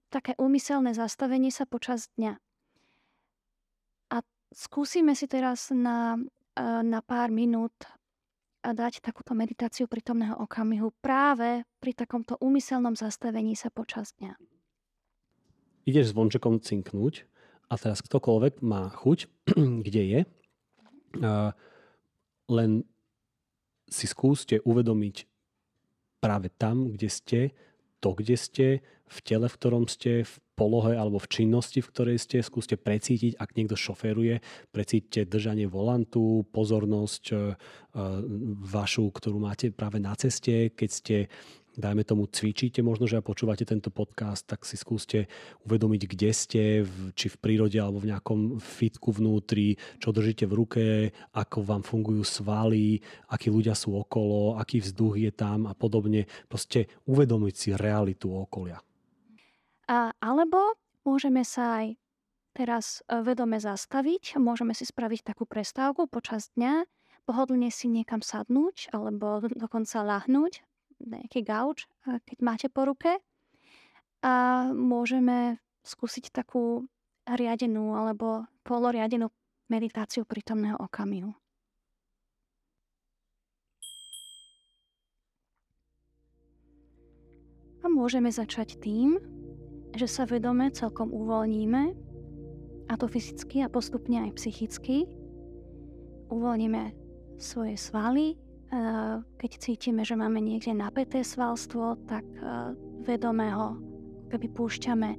také 0.09 0.33
úmyselné 0.41 0.97
zastavenie 0.97 1.53
sa 1.53 1.69
počas 1.69 2.09
dňa. 2.17 2.37
A 4.13 4.17
skúsime 4.53 5.13
si 5.13 5.29
teraz 5.29 5.69
na, 5.69 6.17
e, 6.57 6.63
na 6.65 7.05
pár 7.05 7.29
minút 7.29 7.75
a 8.65 8.75
dať 8.75 9.05
takúto 9.05 9.37
meditáciu 9.37 9.87
prítomného 9.87 10.35
okamihu 10.41 10.91
práve 10.99 11.63
pri 11.79 11.93
takomto 11.95 12.35
úmyselnom 12.41 12.97
zastavení 12.99 13.55
sa 13.55 13.71
počas 13.71 14.17
dňa. 14.19 14.35
Ideš 15.89 16.13
zvončekom 16.13 16.61
cinknúť 16.61 17.25
a 17.69 17.75
teraz 17.77 18.01
ktokoľvek 18.05 18.61
má 18.65 18.89
chuť, 18.93 19.19
kde 19.87 20.03
je, 20.05 20.21
len 22.49 22.71
si 23.89 24.05
skúste 24.05 24.61
uvedomiť 24.65 25.25
práve 26.21 26.53
tam, 26.53 26.93
kde 26.93 27.09
ste, 27.09 27.41
to, 27.99 28.15
kde 28.15 28.37
ste, 28.39 28.67
v 29.09 29.19
tele, 29.25 29.49
v 29.49 29.57
ktorom 29.57 29.85
ste, 29.89 30.23
v 30.23 30.35
polohe 30.59 30.99
alebo 30.99 31.23
v 31.23 31.31
činnosti, 31.31 31.81
v 31.81 31.91
ktorej 31.91 32.19
ste. 32.21 32.45
Skúste 32.45 32.77
precítiť, 32.77 33.39
ak 33.39 33.55
niekto 33.55 33.79
šoféruje, 33.79 34.43
precíťte 34.75 35.25
držanie 35.31 35.71
volantu, 35.71 36.45
pozornosť 36.51 37.25
e, 37.31 37.37
vašu, 38.67 39.09
ktorú 39.15 39.39
máte 39.41 39.73
práve 39.73 40.03
na 40.03 40.13
ceste. 40.19 40.75
Keď 40.75 40.91
ste 40.91 41.17
dajme 41.79 42.03
tomu, 42.03 42.27
cvičíte 42.27 42.83
možno, 42.83 43.07
že 43.07 43.14
a 43.14 43.23
počúvate 43.23 43.62
tento 43.62 43.95
podcast, 43.95 44.43
tak 44.51 44.67
si 44.67 44.75
skúste 44.75 45.31
uvedomiť, 45.62 46.03
kde 46.11 46.31
ste, 46.35 46.62
či 47.14 47.27
v 47.31 47.37
prírode 47.38 47.79
alebo 47.79 48.03
v 48.03 48.11
nejakom 48.11 48.59
fitku 48.59 49.14
vnútri, 49.14 49.79
čo 50.03 50.11
držíte 50.11 50.51
v 50.51 50.57
ruke, 50.59 50.85
ako 51.38 51.62
vám 51.62 51.87
fungujú 51.87 52.27
svaly, 52.27 52.99
akí 53.31 53.55
ľudia 53.55 53.79
sú 53.79 53.95
okolo, 53.95 54.59
aký 54.59 54.83
vzduch 54.83 55.23
je 55.23 55.31
tam 55.31 55.71
a 55.71 55.75
podobne. 55.79 56.27
Proste 56.51 56.91
uvedomiť 57.07 57.55
si 57.55 57.69
realitu 57.79 58.35
okolia. 58.35 58.83
A, 59.87 60.11
alebo 60.19 60.77
môžeme 61.07 61.47
sa 61.47 61.81
aj 61.81 61.97
teraz 62.53 63.07
e, 63.07 63.23
vedome 63.23 63.62
zastaviť, 63.62 64.37
môžeme 64.43 64.75
si 64.75 64.83
spraviť 64.83 65.33
takú 65.33 65.47
prestávku 65.47 66.11
počas 66.11 66.51
dňa, 66.59 66.85
pohodlne 67.25 67.71
si 67.71 67.87
niekam 67.87 68.21
sadnúť 68.21 68.91
alebo 68.91 69.47
dokonca 69.53 70.03
lahnúť 70.03 70.67
nejaký 71.03 71.47
gauč, 71.47 71.87
keď 72.05 72.39
máte 72.43 72.67
po 72.71 72.87
ruke. 72.87 73.19
A 74.23 74.67
môžeme 74.75 75.63
skúsiť 75.87 76.35
takú 76.35 76.87
riadenú 77.29 77.95
alebo 77.95 78.49
poloriadenú 78.67 79.31
meditáciu 79.71 80.27
prítomného 80.27 80.81
okamihu. 80.81 81.37
A 87.79 87.87
môžeme 87.87 88.33
začať 88.33 88.81
tým, 88.83 89.23
že 89.95 90.11
sa 90.11 90.27
vedome 90.27 90.67
celkom 90.75 91.15
uvoľníme, 91.15 91.95
a 92.89 92.97
to 92.97 93.05
fyzicky 93.05 93.61
a 93.61 93.69
postupne 93.69 94.25
aj 94.25 94.41
psychicky. 94.41 95.05
Uvoľníme 96.33 96.97
svoje 97.37 97.77
svaly, 97.77 98.41
keď 99.39 99.51
cítime, 99.59 100.05
že 100.05 100.13
máme 100.17 100.45
niekde 100.45 100.77
napäté 100.77 101.25
svalstvo, 101.25 101.97
tak 102.05 102.25
vedome 103.05 103.49
ho 103.53 103.81
keby 104.29 104.49
púšťame 104.53 105.11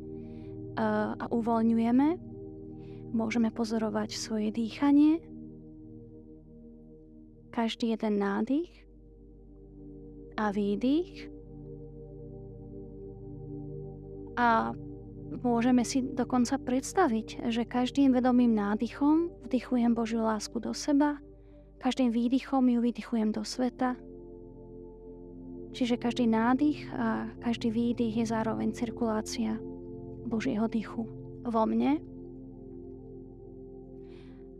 a 1.17 1.25
uvoľňujeme. 1.33 2.07
Môžeme 3.09 3.49
pozorovať 3.49 4.13
svoje 4.13 4.53
dýchanie, 4.53 5.17
každý 7.49 7.97
jeden 7.97 8.21
nádych 8.21 8.69
a 10.37 10.53
výdych. 10.53 11.33
A 14.37 14.77
môžeme 15.41 15.81
si 15.81 16.05
dokonca 16.05 16.61
predstaviť, 16.61 17.49
že 17.49 17.65
každým 17.65 18.13
vedomým 18.13 18.53
nádychom 18.53 19.33
vdychujem 19.49 19.97
Božiu 19.97 20.21
lásku 20.21 20.61
do 20.61 20.71
seba 20.71 21.17
Každým 21.79 22.11
výdychom 22.11 22.67
ju 22.67 22.79
vydychujem 22.83 23.31
do 23.31 23.47
sveta. 23.47 23.95
Čiže 25.71 25.95
každý 25.95 26.27
nádych 26.27 26.91
a 26.91 27.31
každý 27.39 27.71
výdych 27.71 28.19
je 28.19 28.25
zároveň 28.27 28.75
cirkulácia 28.75 29.55
Božieho 30.27 30.67
dychu 30.67 31.07
vo 31.47 31.63
mne. 31.63 32.03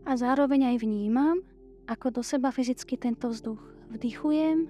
A 0.08 0.16
zároveň 0.16 0.74
aj 0.74 0.76
vnímam, 0.80 1.44
ako 1.84 2.08
do 2.08 2.22
seba 2.24 2.48
fyzicky 2.48 2.96
tento 2.96 3.28
vzduch 3.28 3.60
vdychujem, 3.92 4.64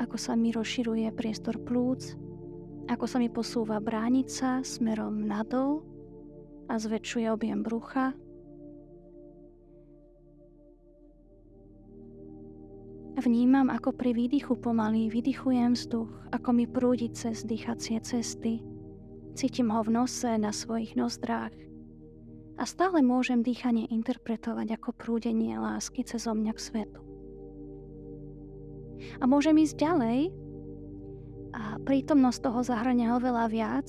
ako 0.00 0.16
sa 0.16 0.32
mi 0.32 0.56
rozširuje 0.56 1.12
priestor 1.12 1.60
plúc, 1.60 2.16
ako 2.88 3.04
sa 3.04 3.20
mi 3.20 3.28
posúva 3.28 3.82
bránica 3.82 4.64
smerom 4.64 5.28
nadol 5.28 5.84
a 6.72 6.78
zväčšuje 6.78 7.26
objem 7.30 7.60
brucha, 7.60 8.14
Vnímam, 13.16 13.72
ako 13.72 13.96
pri 13.96 14.12
výdychu 14.12 14.60
pomaly 14.60 15.08
vydychujem 15.08 15.72
vzduch, 15.72 16.12
ako 16.36 16.52
mi 16.52 16.68
prúdi 16.68 17.08
cez 17.08 17.48
dýchacie 17.48 17.96
cesty. 18.04 18.60
Cítim 19.32 19.72
ho 19.72 19.80
v 19.80 19.96
nose, 19.96 20.36
na 20.36 20.52
svojich 20.52 21.00
nozdrách. 21.00 21.56
A 22.60 22.68
stále 22.68 23.00
môžem 23.00 23.40
dýchanie 23.40 23.88
interpretovať 23.88 24.76
ako 24.76 24.92
prúdenie 24.92 25.56
lásky 25.56 26.04
cez 26.04 26.28
mňa 26.28 26.52
k 26.52 26.60
svetu. 26.60 27.00
A 29.16 29.24
môžem 29.24 29.56
ísť 29.64 29.80
ďalej 29.80 30.36
a 31.56 31.80
prítomnosť 31.88 32.40
toho 32.44 32.60
zahrania 32.68 33.16
oveľa 33.16 33.48
viac. 33.48 33.88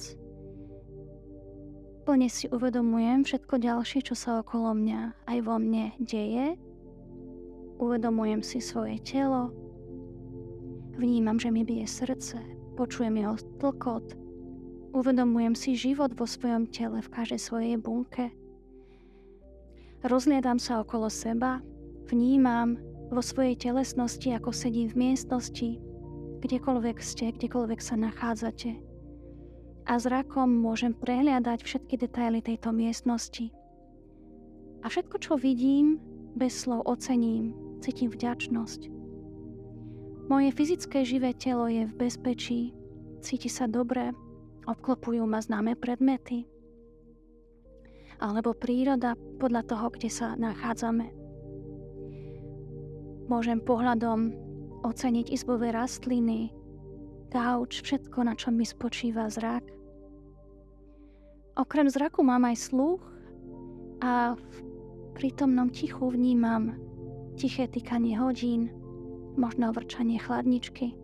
Plne 2.08 2.32
si 2.32 2.48
uvedomujem 2.48 3.28
všetko 3.28 3.60
ďalšie, 3.60 4.08
čo 4.08 4.16
sa 4.16 4.40
okolo 4.40 4.72
mňa 4.72 5.28
aj 5.28 5.38
vo 5.44 5.60
mne 5.60 5.92
deje 6.00 6.56
Uvedomujem 7.78 8.42
si 8.42 8.58
svoje 8.58 8.98
telo, 9.06 9.54
vnímam, 10.98 11.38
že 11.38 11.54
mi 11.54 11.62
bije 11.62 11.86
srdce, 11.86 12.42
počujem 12.74 13.22
jeho 13.22 13.38
tlkot, 13.62 14.18
uvedomujem 14.98 15.54
si 15.54 15.78
život 15.78 16.18
vo 16.18 16.26
svojom 16.26 16.66
tele 16.74 17.06
v 17.06 17.14
každej 17.14 17.38
svojej 17.38 17.76
bunke. 17.78 18.34
Rozliedam 20.02 20.58
sa 20.58 20.82
okolo 20.82 21.06
seba, 21.06 21.62
vnímam 22.10 22.82
vo 23.14 23.22
svojej 23.22 23.54
telesnosti, 23.54 24.34
ako 24.34 24.50
sedím 24.50 24.90
v 24.90 25.14
miestnosti, 25.14 25.78
kdekoľvek 26.42 26.98
ste, 26.98 27.30
kdekoľvek 27.30 27.78
sa 27.78 27.94
nachádzate. 27.94 28.74
A 29.86 29.94
zrakom 30.02 30.50
môžem 30.50 30.98
prehliadať 30.98 31.62
všetky 31.62 31.96
detaily 32.02 32.42
tejto 32.42 32.74
miestnosti. 32.74 33.54
A 34.82 34.90
všetko, 34.90 35.16
čo 35.22 35.34
vidím, 35.38 36.02
bez 36.38 36.66
slov 36.66 36.86
ocením, 36.86 37.67
cítim 37.80 38.10
vďačnosť. 38.12 38.90
Moje 40.28 40.50
fyzické 40.52 41.08
živé 41.08 41.32
telo 41.32 41.72
je 41.72 41.88
v 41.88 41.94
bezpečí, 41.96 42.76
cíti 43.24 43.48
sa 43.48 43.64
dobre, 43.64 44.12
obklopujú 44.68 45.24
ma 45.24 45.40
známe 45.40 45.80
predmety. 45.80 46.44
Alebo 48.20 48.52
príroda 48.52 49.16
podľa 49.40 49.64
toho, 49.64 49.88
kde 49.94 50.10
sa 50.12 50.36
nachádzame. 50.36 51.14
Môžem 53.32 53.64
pohľadom 53.64 54.36
oceniť 54.84 55.32
izbové 55.32 55.72
rastliny, 55.72 56.52
gauč, 57.32 57.84
všetko, 57.84 58.24
na 58.24 58.34
čom 58.36 58.56
mi 58.56 58.64
spočíva 58.64 59.28
zrak. 59.28 59.64
Okrem 61.58 61.88
zraku 61.90 62.24
mám 62.24 62.48
aj 62.48 62.72
sluch 62.72 63.04
a 64.00 64.38
v 64.38 64.56
prítomnom 65.18 65.74
tichu 65.74 66.14
vnímam 66.14 66.87
tiché 67.38 67.70
tykanie 67.70 68.18
hodín, 68.18 68.74
možno 69.38 69.70
vrčanie 69.70 70.18
chladničky. 70.18 70.98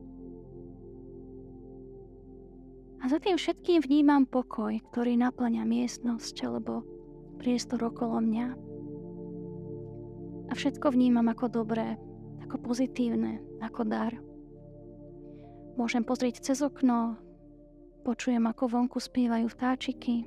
A 3.05 3.11
za 3.11 3.21
tým 3.21 3.37
všetkým 3.37 3.85
vnímam 3.85 4.25
pokoj, 4.25 4.73
ktorý 4.89 5.13
naplňa 5.21 5.61
miestnosť 5.61 6.35
alebo 6.49 6.81
priestor 7.37 7.85
okolo 7.85 8.17
mňa. 8.17 8.47
A 10.49 10.51
všetko 10.57 10.89
vnímam 10.89 11.29
ako 11.29 11.51
dobré, 11.51 12.01
ako 12.41 12.57
pozitívne, 12.63 13.37
ako 13.61 13.81
dar. 13.85 14.17
Môžem 15.77 16.01
pozrieť 16.01 16.41
cez 16.41 16.63
okno, 16.65 17.19
počujem, 18.07 18.41
ako 18.47 18.71
vonku 18.71 18.97
spievajú 18.97 19.51
vtáčiky. 19.51 20.25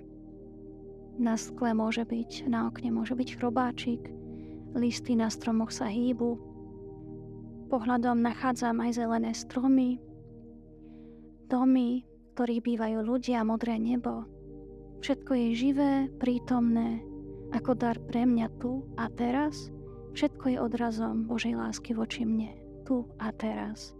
Na 1.16 1.34
skle 1.40 1.72
môže 1.72 2.04
byť, 2.04 2.46
na 2.46 2.68
okne 2.68 2.92
môže 2.92 3.16
byť 3.16 3.28
chrobáčik, 3.40 4.25
listy 4.76 5.16
na 5.16 5.32
stromoch 5.32 5.72
sa 5.72 5.88
hýbu. 5.88 6.36
Pohľadom 7.66 8.22
nachádzam 8.22 8.78
aj 8.78 8.90
zelené 8.94 9.32
stromy, 9.34 9.98
domy, 11.50 12.04
v 12.06 12.28
ktorých 12.36 12.62
bývajú 12.62 12.98
ľudia, 13.02 13.42
modré 13.42 13.80
nebo. 13.80 14.28
Všetko 15.02 15.32
je 15.34 15.48
živé, 15.56 15.92
prítomné, 16.20 17.02
ako 17.50 17.74
dar 17.74 17.98
pre 18.06 18.26
mňa 18.26 18.48
tu 18.62 18.86
a 18.98 19.10
teraz. 19.10 19.70
Všetko 20.16 20.56
je 20.56 20.58
odrazom 20.62 21.28
Božej 21.28 21.56
lásky 21.58 21.92
voči 21.92 22.24
mne, 22.24 22.56
tu 22.88 23.04
a 23.20 23.28
teraz. 23.34 23.92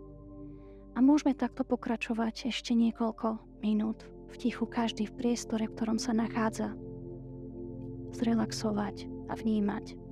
A 0.97 1.05
môžeme 1.05 1.37
takto 1.37 1.61
pokračovať 1.61 2.49
ešte 2.49 2.73
niekoľko 2.73 3.61
minút 3.61 4.09
v 4.33 4.35
tichu 4.41 4.65
každý 4.65 5.05
v 5.13 5.17
priestore, 5.21 5.69
v 5.69 5.75
ktorom 5.77 6.01
sa 6.01 6.17
nachádza. 6.17 6.73
Zrelaxovať 8.17 9.29
a 9.29 9.37
vnímať. 9.37 10.06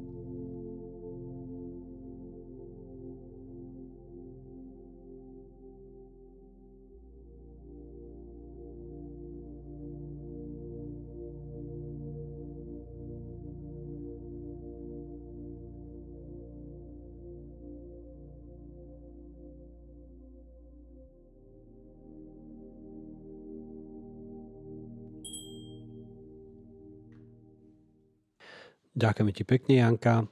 Ďakujeme 28.94 29.32
ti 29.34 29.42
pekne, 29.42 29.82
Janka. 29.82 30.30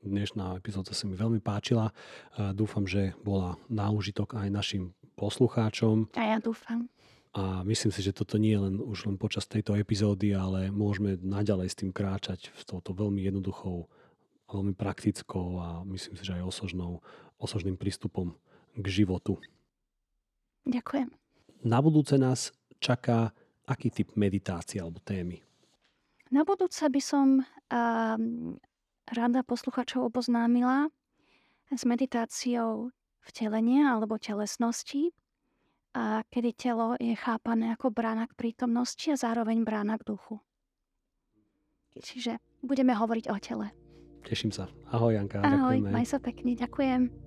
Dnešná 0.00 0.56
epizóda 0.56 0.96
sa 0.96 1.04
mi 1.04 1.12
veľmi 1.12 1.44
páčila. 1.44 1.92
Dúfam, 2.56 2.88
že 2.88 3.12
bola 3.20 3.60
na 3.68 3.92
užitok 3.92 4.32
aj 4.32 4.48
našim 4.48 4.96
poslucháčom. 5.12 6.08
A 6.16 6.24
ja 6.32 6.38
dúfam. 6.40 6.88
A 7.36 7.60
myslím 7.68 7.92
si, 7.92 8.00
že 8.00 8.16
toto 8.16 8.40
nie 8.40 8.56
je 8.56 8.64
len 8.64 8.80
už 8.80 9.12
len 9.12 9.20
počas 9.20 9.44
tejto 9.44 9.76
epizódy, 9.76 10.32
ale 10.32 10.72
môžeme 10.72 11.20
naďalej 11.20 11.68
s 11.68 11.78
tým 11.84 11.92
kráčať 11.92 12.48
s 12.56 12.64
touto 12.64 12.96
veľmi 12.96 13.20
jednoduchou, 13.28 13.84
veľmi 14.48 14.72
praktickou 14.72 15.60
a 15.60 15.84
myslím 15.84 16.16
si, 16.16 16.24
že 16.24 16.40
aj 16.40 16.48
osožnou, 16.48 17.04
osožným 17.36 17.76
prístupom 17.76 18.32
k 18.72 18.86
životu. 18.88 19.36
Ďakujem. 20.64 21.12
Na 21.60 21.84
budúce 21.84 22.16
nás 22.16 22.56
čaká 22.80 23.36
aký 23.68 23.92
typ 23.92 24.16
meditácie 24.16 24.80
alebo 24.80 24.96
témy? 25.04 25.44
Na 26.32 26.48
budúce 26.48 26.80
by 26.88 27.02
som 27.04 27.44
uh, 27.44 28.16
rada 29.12 29.40
posluchačov 29.44 30.08
oboznámila 30.08 30.88
s 31.68 31.84
meditáciou 31.84 32.88
vtelenia 33.28 33.92
alebo 33.92 34.16
telesnosti, 34.16 35.12
a 35.92 36.24
kedy 36.32 36.56
telo 36.56 36.96
je 36.96 37.12
chápané 37.12 37.76
ako 37.76 37.92
brána 37.92 38.24
k 38.24 38.32
prítomnosti 38.32 39.04
a 39.12 39.16
zároveň 39.20 39.60
brána 39.60 40.00
k 40.00 40.08
duchu. 40.08 40.40
Čiže 42.00 42.40
budeme 42.64 42.96
hovoriť 42.96 43.28
o 43.28 43.36
tele. 43.36 43.68
Teším 44.24 44.56
sa. 44.56 44.72
Ahoj 44.88 45.20
Janka. 45.20 45.44
Ahoj, 45.44 45.84
ďakujeme. 45.84 45.92
maj 45.92 46.06
sa 46.08 46.16
pekne, 46.16 46.56
ďakujem. 46.56 47.21